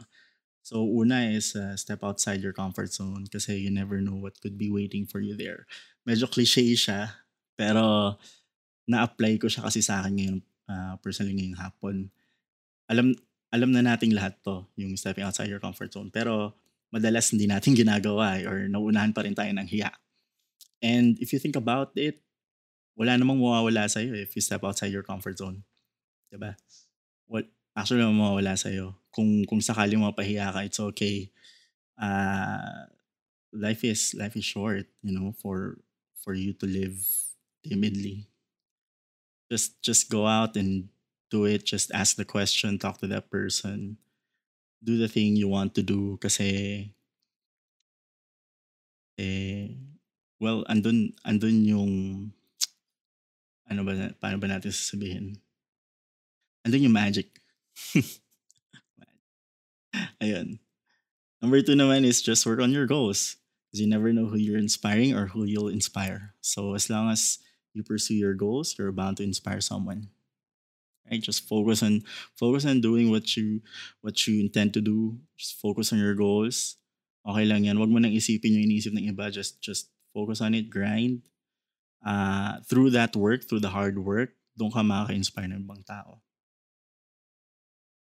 So 0.63 0.85
una 0.85 1.25
is 1.33 1.57
uh, 1.57 1.77
step 1.77 2.05
outside 2.05 2.45
your 2.45 2.53
comfort 2.53 2.93
zone 2.93 3.25
kasi 3.31 3.57
you 3.57 3.73
never 3.73 4.05
know 4.05 4.17
what 4.17 4.37
could 4.41 4.61
be 4.61 4.69
waiting 4.69 5.09
for 5.09 5.21
you 5.21 5.33
there. 5.33 5.65
Medyo 6.05 6.29
cliche 6.29 6.77
siya, 6.77 7.25
pero 7.57 8.17
na-apply 8.89 9.41
ko 9.41 9.49
siya 9.49 9.65
kasi 9.65 9.81
sa 9.81 10.05
akin 10.05 10.13
ngayon 10.17 10.39
uh, 10.69 10.95
personally 11.01 11.37
ngayong 11.37 11.61
hapon, 11.61 11.97
alam 12.89 13.17
alam 13.49 13.73
na 13.73 13.81
nating 13.81 14.13
lahat 14.13 14.37
to, 14.45 14.69
yung 14.77 14.93
stepping 14.97 15.25
outside 15.25 15.49
your 15.49 15.61
comfort 15.61 15.89
zone. 15.89 16.13
Pero 16.13 16.53
madalas 16.93 17.33
hindi 17.33 17.49
natin 17.49 17.73
ginagawa 17.81 18.41
eh, 18.41 18.45
or 18.45 18.69
nauunahan 18.69 19.13
pa 19.17 19.25
rin 19.25 19.37
tayo 19.37 19.49
ng 19.53 19.69
hiya. 19.69 19.93
And 20.85 21.17
if 21.19 21.33
you 21.33 21.41
think 21.41 21.57
about 21.57 21.97
it, 21.97 22.21
wala 22.99 23.15
namang 23.15 23.39
mawawala 23.39 23.87
sa'yo 23.87 24.15
if 24.15 24.35
you 24.35 24.43
step 24.43 24.63
outside 24.67 24.93
your 24.93 25.07
comfort 25.07 25.39
zone. 25.39 25.63
Diba? 26.29 26.59
Well, 27.25 27.49
actually, 27.79 28.03
mawawala 28.03 28.59
sa'yo. 28.59 28.99
Kung, 29.15 29.47
kung 29.47 29.63
sakaling 29.63 30.03
mapahiya 30.03 30.51
ka, 30.51 30.67
it's 30.67 30.83
okay. 30.83 31.31
Uh, 31.95 32.91
life 33.53 33.85
is 33.85 34.15
life 34.15 34.37
is 34.37 34.45
short, 34.45 34.87
you 35.03 35.13
know, 35.15 35.33
for 35.39 35.79
for 36.23 36.35
you 36.35 36.53
to 36.53 36.67
live 36.67 36.99
timidly. 37.65 38.29
Just 39.51 39.81
just 39.83 40.11
go 40.11 40.27
out 40.27 40.57
and 40.57 40.89
do 41.31 41.45
it. 41.47 41.65
Just 41.65 41.91
ask 41.93 42.17
the 42.17 42.25
question 42.25 42.79
talk 42.79 42.99
to 42.99 43.09
that 43.09 43.31
person. 43.31 43.97
Do 44.85 44.97
the 44.99 45.09
thing 45.09 45.35
you 45.35 45.49
want 45.49 45.75
to 45.75 45.83
do 45.83 46.19
kasi 46.23 46.95
eh 49.19 49.75
well 50.39 50.63
andun 50.71 51.11
andun 51.27 51.67
yung 51.67 51.95
ano 53.67 53.83
ba 53.83 54.15
paano 54.23 54.39
ba 54.39 54.47
natin 54.47 54.71
sasabihin? 54.71 55.35
Andun 56.63 56.87
yung 56.87 56.95
magic 56.95 57.43
ayun 60.23 60.59
number 61.41 61.63
two 61.63 61.79
naman 61.79 62.05
is 62.05 62.23
just 62.23 62.47
work 62.47 62.61
on 62.61 62.73
your 62.73 62.87
goals 62.87 63.37
because 63.67 63.81
you 63.81 63.89
never 63.89 64.13
know 64.13 64.27
who 64.27 64.37
you're 64.37 64.59
inspiring 64.59 65.15
or 65.15 65.29
who 65.31 65.45
you'll 65.45 65.73
inspire 65.73 66.35
so 66.41 66.75
as 66.75 66.91
long 66.91 67.11
as 67.11 67.39
you 67.79 67.87
pursue 67.87 68.19
your 68.19 68.35
goals, 68.35 68.75
you're 68.75 68.91
bound 68.91 69.17
to 69.19 69.23
inspire 69.23 69.63
someone. 69.63 70.11
Right? 71.07 71.23
Just 71.23 71.49
focus 71.49 71.81
on 71.87 72.03
focus 72.37 72.67
on 72.67 72.83
doing 72.83 73.09
what 73.09 73.39
you 73.39 73.63
what 74.03 74.19
you 74.27 74.43
intend 74.43 74.75
to 74.75 74.83
do. 74.83 75.17
Just 75.39 75.63
focus 75.63 75.95
on 75.95 76.03
your 76.03 76.19
goals. 76.19 76.77
Okay 77.25 77.47
lang 77.47 77.65
yan. 77.65 77.79
Huwag 77.79 77.89
mo 77.89 78.03
nang 78.03 78.13
isipin 78.13 78.59
yung 78.59 78.67
iniisip 78.69 78.93
ng 78.93 79.09
iba. 79.09 79.33
Just 79.33 79.63
just 79.63 79.89
focus 80.13 80.43
on 80.43 80.53
it, 80.53 80.69
grind. 80.69 81.25
Uh, 82.05 82.61
through 82.69 82.93
that 82.93 83.17
work, 83.17 83.49
through 83.49 83.63
the 83.63 83.73
hard 83.73 83.99
work, 83.99 84.37
doon 84.55 84.71
ka 84.71 84.85
makaka-inspire 84.85 85.51
ng 85.51 85.65
ibang 85.65 85.83
tao. 85.83 86.21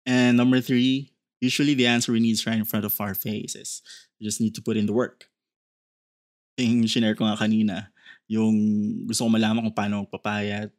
And 0.05 0.37
number 0.37 0.61
three, 0.61 1.13
usually 1.41 1.75
the 1.75 1.89
answer 1.89 2.13
we 2.13 2.21
need 2.21 2.37
is 2.37 2.47
right 2.47 2.61
in 2.61 2.69
front 2.69 2.85
of 2.85 2.97
our 3.01 3.17
faces. 3.17 3.81
We 4.21 4.25
just 4.25 4.41
need 4.41 4.55
to 4.57 4.63
put 4.63 4.77
in 4.77 4.87
the 4.87 4.97
work. 4.97 5.29
Yung 6.61 6.87
shinare 6.87 7.17
ko 7.17 7.25
nga 7.27 7.41
kanina, 7.41 7.91
yung 8.29 8.55
gusto 9.09 9.27
ko 9.27 9.31
malaman 9.33 9.65
kung 9.69 9.77
paano 9.77 10.05
magpapayat. 10.07 10.71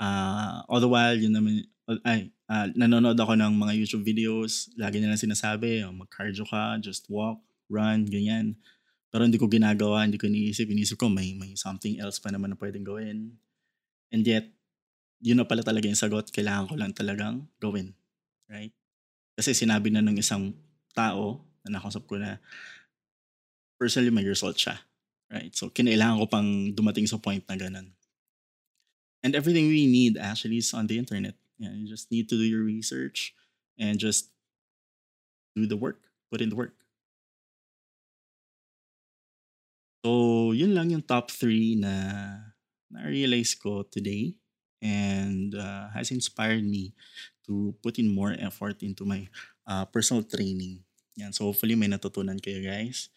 Uh, 0.00 0.62
all 0.66 0.80
the 0.80 0.90
while, 0.90 1.14
yun 1.14 1.34
naman, 1.34 1.66
ay, 2.06 2.32
uh, 2.48 2.66
nanonood 2.72 3.18
ako 3.18 3.36
ng 3.36 3.52
mga 3.54 3.72
YouTube 3.78 4.04
videos. 4.06 4.72
Lagi 4.74 4.98
nilang 4.98 5.20
sinasabi, 5.20 5.84
oh, 5.84 5.92
mag-cardio 5.92 6.48
ka, 6.48 6.80
just 6.80 7.06
walk, 7.12 7.38
run, 7.68 8.08
ganyan. 8.08 8.56
Pero 9.14 9.22
hindi 9.22 9.38
ko 9.38 9.46
ginagawa, 9.46 10.02
hindi 10.02 10.18
ko 10.18 10.26
iniisip. 10.26 10.66
Iniisip 10.66 10.98
ko, 10.98 11.06
may, 11.06 11.38
may 11.38 11.54
something 11.54 12.00
else 12.02 12.18
pa 12.18 12.34
naman 12.34 12.50
na 12.50 12.58
pwedeng 12.58 12.82
gawin. 12.82 13.38
And 14.10 14.26
yet, 14.26 14.50
yun 15.22 15.38
na 15.38 15.46
pala 15.46 15.62
talaga 15.62 15.86
yung 15.86 16.00
sagot. 16.00 16.34
Kailangan 16.34 16.66
ko 16.66 16.74
lang 16.74 16.90
talagang 16.90 17.46
gawin. 17.62 17.94
Right? 18.48 18.72
Kasi 19.34 19.54
sinabi 19.56 19.90
na 19.90 20.04
ng 20.04 20.18
isang 20.18 20.54
tao 20.94 21.42
na 21.66 21.78
nakausap 21.78 22.06
ko 22.06 22.20
na 22.20 22.38
personally 23.80 24.14
may 24.14 24.24
result 24.24 24.54
siya. 24.56 24.78
Right? 25.32 25.50
So, 25.56 25.72
kinailangan 25.72 26.20
ko 26.22 26.26
pang 26.30 26.50
dumating 26.70 27.08
sa 27.10 27.18
point 27.18 27.42
na 27.48 27.58
ganun. 27.58 27.90
And 29.24 29.32
everything 29.32 29.66
we 29.66 29.88
need 29.88 30.20
actually 30.20 30.60
is 30.60 30.70
on 30.76 30.86
the 30.86 31.00
internet. 31.00 31.34
Yeah, 31.56 31.72
you 31.72 31.88
just 31.88 32.12
need 32.12 32.28
to 32.28 32.36
do 32.36 32.44
your 32.44 32.62
research 32.62 33.32
and 33.80 33.96
just 33.98 34.28
do 35.56 35.66
the 35.66 35.80
work. 35.80 36.04
Put 36.30 36.44
in 36.44 36.52
the 36.52 36.60
work. 36.60 36.76
So, 40.04 40.52
yun 40.52 40.76
lang 40.76 40.92
yung 40.92 41.00
top 41.00 41.32
three 41.32 41.80
na 41.80 42.36
na-realize 42.92 43.56
ko 43.56 43.88
today 43.88 44.36
and 44.84 45.56
uh, 45.56 45.88
has 45.96 46.12
inspired 46.12 46.60
me 46.60 46.92
to 47.46 47.74
put 47.82 47.98
in 47.98 48.12
more 48.12 48.34
effort 48.38 48.82
into 48.82 49.04
my 49.04 49.28
uh, 49.66 49.84
personal 49.86 50.22
training. 50.22 50.84
Yan. 51.16 51.32
So, 51.32 51.50
hopefully 51.50 51.74
may 51.74 51.88
natutunan 51.88 52.40
kayo 52.42 52.64
guys. 52.64 53.08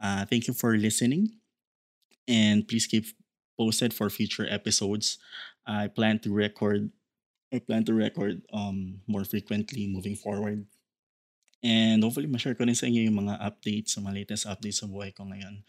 Uh, 0.00 0.24
thank 0.24 0.48
you 0.48 0.54
for 0.56 0.76
listening 0.76 1.40
and 2.30 2.66
please 2.66 2.86
keep 2.86 3.04
posted 3.58 3.92
for 3.92 4.08
future 4.08 4.48
episodes. 4.48 5.18
I 5.66 5.88
plan 5.92 6.18
to 6.24 6.32
record 6.32 6.88
I 7.52 7.58
plan 7.58 7.84
to 7.84 7.92
record 7.92 8.40
um 8.54 9.02
more 9.10 9.26
frequently 9.26 9.90
moving 9.90 10.16
forward. 10.16 10.64
And 11.60 12.00
hopefully 12.00 12.24
ma-share 12.24 12.56
ko 12.56 12.64
rin 12.64 12.72
sa 12.72 12.88
inyo 12.88 13.04
yung 13.04 13.20
mga 13.20 13.36
updates, 13.36 14.00
mga 14.00 14.24
latest 14.24 14.48
updates 14.48 14.80
sa 14.80 14.88
buhay 14.88 15.12
ko 15.12 15.28
ngayon. 15.28 15.60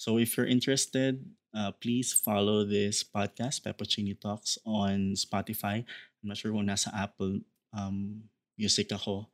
So 0.00 0.16
if 0.16 0.32
you're 0.40 0.48
interested, 0.48 1.20
uh, 1.52 1.68
please 1.76 2.16
follow 2.16 2.64
this 2.64 3.04
podcast, 3.04 3.60
Peppuccini 3.60 4.16
Talks, 4.16 4.56
on 4.64 5.12
Spotify. 5.20 5.84
Not 6.24 6.40
sure 6.40 6.50
kung 6.50 6.66
nasa 6.66 6.88
Apple 6.96 7.44
um, 7.76 8.24
Music 8.56 8.88
ako. 8.90 9.28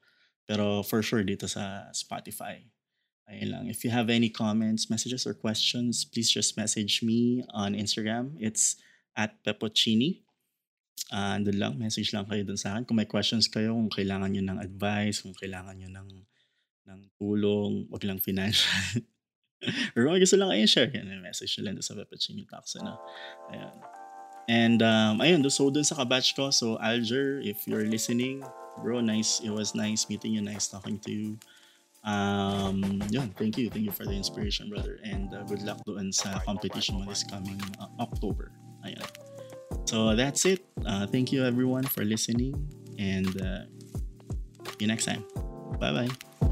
Pero 0.51 0.83
for 0.83 1.01
sure 1.05 1.23
dito 1.23 1.47
sa 1.47 1.87
Spotify. 1.95 2.67
Ayun 3.31 3.51
lang. 3.55 3.65
If 3.71 3.87
you 3.87 3.95
have 3.95 4.11
any 4.11 4.27
comments, 4.27 4.91
messages, 4.91 5.23
or 5.23 5.39
questions, 5.39 6.03
please 6.03 6.27
just 6.27 6.59
message 6.59 6.99
me 7.07 7.47
on 7.55 7.79
Instagram. 7.79 8.35
It's 8.43 8.83
at 9.15 9.39
Pepocini. 9.47 10.27
Uh, 11.15 11.39
andun 11.39 11.59
lang, 11.59 11.73
message 11.79 12.11
lang 12.11 12.27
kayo 12.27 12.43
dun 12.43 12.59
sa 12.59 12.75
akin. 12.75 12.83
Kung 12.87 12.99
may 12.99 13.07
questions 13.07 13.47
kayo, 13.47 13.75
kung 13.75 13.91
kailangan 13.91 14.35
nyo 14.35 14.43
ng 14.43 14.59
advice, 14.59 15.23
kung 15.23 15.35
kailangan 15.35 15.79
nyo 15.79 15.89
ng, 15.91 16.09
ng 16.91 17.01
tulong, 17.19 17.87
wag 17.91 18.03
lang 18.03 18.19
financial. 18.19 19.07
or 19.95 20.11
kung 20.11 20.19
gusto 20.19 20.35
lang 20.35 20.51
kayo 20.51 20.67
share, 20.67 20.91
yan, 20.91 21.23
message 21.23 21.55
nyo 21.59 21.71
lang 21.71 21.79
sa 21.79 21.95
Pepocini 21.95 22.43
Talks. 22.47 22.79
Ano? 22.83 22.99
Ayan. 23.55 24.00
And 24.49 24.83
um, 24.83 25.21
ayun, 25.21 25.45
so 25.51 25.71
dun 25.71 25.85
sa 25.85 25.95
kabatch 25.95 26.35
ko, 26.35 26.51
so 26.51 26.79
Alger, 26.81 27.41
if 27.45 27.69
you're 27.69 27.87
listening, 27.87 28.43
bro, 28.83 29.01
nice, 29.01 29.41
it 29.45 29.51
was 29.51 29.75
nice 29.75 30.09
meeting 30.09 30.35
you, 30.35 30.43
nice 30.43 30.67
talking 30.67 30.99
to 31.07 31.11
you. 31.11 31.39
Um, 32.05 33.03
yun, 33.11 33.31
thank 33.37 33.59
you. 33.59 33.69
Thank 33.71 33.85
you 33.85 33.93
for 33.93 34.05
the 34.05 34.17
inspiration, 34.17 34.71
brother. 34.71 34.99
And 35.05 35.35
uh, 35.35 35.45
good 35.45 35.63
luck 35.63 35.85
doon 35.85 36.13
sa 36.13 36.41
competition 36.43 36.99
mo 36.99 37.05
this 37.05 37.23
coming 37.23 37.61
uh, 37.79 37.93
October. 38.01 38.51
Ayan. 38.83 39.05
So 39.85 40.17
that's 40.17 40.45
it. 40.47 40.65
Uh, 40.87 41.07
thank 41.07 41.33
you 41.33 41.45
everyone 41.45 41.85
for 41.85 42.05
listening 42.05 42.57
and 42.99 43.31
uh, 43.41 43.69
see 44.65 44.87
you 44.87 44.89
next 44.89 45.05
time. 45.05 45.25
Bye-bye. 45.79 46.50